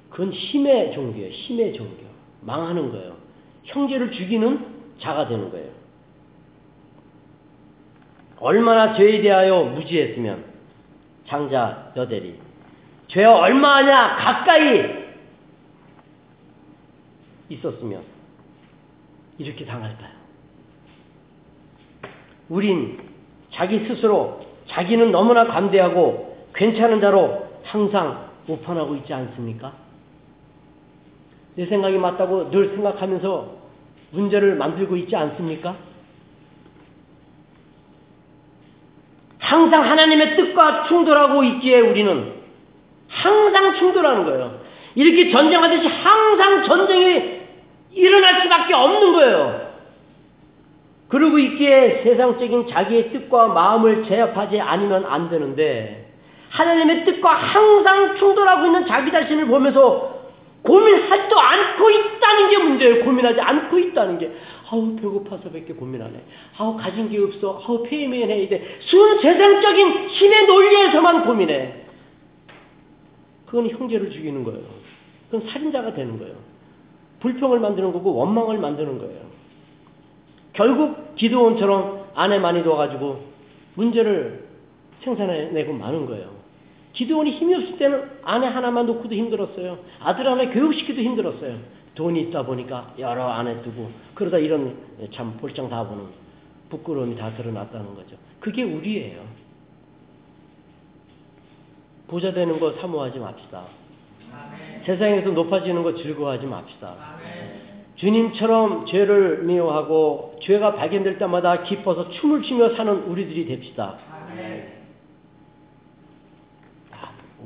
[0.08, 1.30] 그건 힘의 종교예요.
[1.30, 2.04] 힘의 종교.
[2.42, 3.16] 망하는 거예요.
[3.64, 4.66] 형제를 죽이는
[5.00, 5.70] 자가 되는 거예요.
[8.38, 10.44] 얼마나 죄에 대하여 무지했으면
[11.28, 12.38] 장자 여대리
[13.08, 15.01] 죄 얼마냐 가까이
[17.54, 18.02] 있었으면
[19.38, 20.10] 이렇게 당할까요?
[22.48, 22.98] 우린
[23.50, 29.72] 자기 스스로 자기는 너무나 감대하고 괜찮은 자로 항상 오판하고 있지 않습니까?
[31.54, 33.62] 내 생각이 맞다고 늘 생각하면서
[34.10, 35.76] 문제를 만들고 있지 않습니까?
[39.38, 42.32] 항상 하나님의 뜻과 충돌하고 있기에 우리는
[43.08, 44.60] 항상 충돌하는 거예요.
[44.94, 47.31] 이렇게 전쟁하듯이 항상 전쟁이
[47.94, 49.72] 일어날 수밖에 없는 거예요.
[51.08, 56.10] 그러고 있기에 세상적인 자기의 뜻과 마음을 제압하지 않으면 안 되는데
[56.50, 60.12] 하나님의 뜻과 항상 충돌하고 있는 자기 자신을 보면서
[60.62, 63.04] 고민하지도 않고 있다는 게 문제예요.
[63.04, 64.32] 고민하지 않고 있다는 게.
[64.70, 66.20] 아우 배고파서 밖에 고민 안 해.
[66.56, 67.62] 아우 가진 게 없어.
[67.66, 68.78] 아우 해야 돼.
[68.80, 71.74] 순 세상적인 힘의 논리에서만 고민해.
[73.46, 74.62] 그건 형제를 죽이는 거예요.
[75.30, 76.51] 그건 살인자가 되는 거예요.
[77.22, 79.20] 불평을 만드는 거고 원망을 만드는 거예요.
[80.52, 83.24] 결국 기도원처럼 아내 많이 둬가지고
[83.74, 84.44] 문제를
[85.02, 86.30] 생산해내고 마는 거예요.
[86.92, 89.78] 기도원이 힘이 없을 때는 아내 하나만 놓고도 힘들었어요.
[90.00, 91.58] 아들 하나 교육시키도 힘들었어요.
[91.94, 94.76] 돈이 있다 보니까 여러 아내 두고 그러다 이런
[95.14, 96.04] 참 볼장 다 보는
[96.70, 98.16] 부끄러움이 다 드러났다는 거죠.
[98.40, 99.22] 그게 우리예요.
[102.08, 103.64] 부자 되는 거 사모하지 맙시다.
[104.84, 106.94] 세상에서 높아지는 거 즐거워하지 맙시다.
[107.96, 113.98] 주님처럼 죄를 미워하고 죄가 발견될 때마다 기뻐서 춤을 추며 사는 우리들이 됩시다.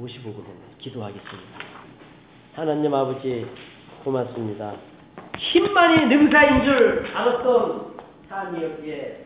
[0.01, 0.61] 55분 했네.
[0.79, 1.59] 기도하겠습니다.
[2.55, 3.47] 하나님 아버지
[4.05, 4.75] 고맙습니다.
[5.39, 7.97] 힘만이 능사인 줄 알았던
[8.29, 9.26] 삶이었기에